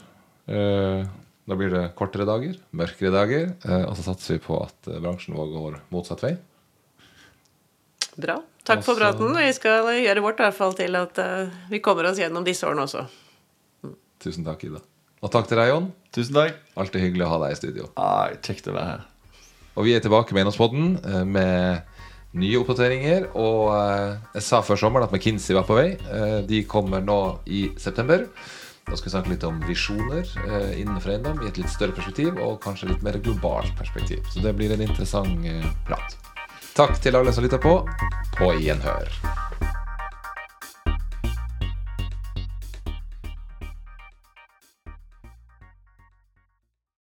[0.51, 1.05] Eh,
[1.47, 4.99] da blir det kortere dager, mørkere dager, eh, og så satser vi på at eh,
[4.99, 6.33] bransjen vår går motsatt vei.
[8.21, 8.39] Bra.
[8.65, 9.35] Takk for praten.
[9.37, 11.19] Vi skal gjøre vårt i hvert fall til at
[11.69, 13.05] vi kommer oss gjennom disse årene også.
[14.23, 14.81] Tusen takk, Ida.
[15.25, 15.91] Og takk til deg, Jon.
[16.15, 16.61] Tusen takk.
[16.81, 17.91] Alltid hyggelig å ha deg i studio.
[18.01, 19.05] Ai, Kjekt å være her.
[19.75, 23.31] Og vi er tilbake med Eiendomspodden eh, med nye oppdateringer.
[23.33, 25.89] Og eh, jeg sa før sommeren at McKinsey var på vei.
[25.97, 28.29] Eh, de kommer nå i september.
[28.85, 30.29] Da skal vi snakke litt om visjoner
[30.77, 34.21] innenfor eiendom i et litt større perspektiv, og kanskje litt mer globalt perspektiv.
[34.29, 35.41] Så det blir en interessant
[35.89, 36.19] prat.
[36.75, 37.77] Takk til alle som lytter på.
[38.35, 39.07] På gjenhør.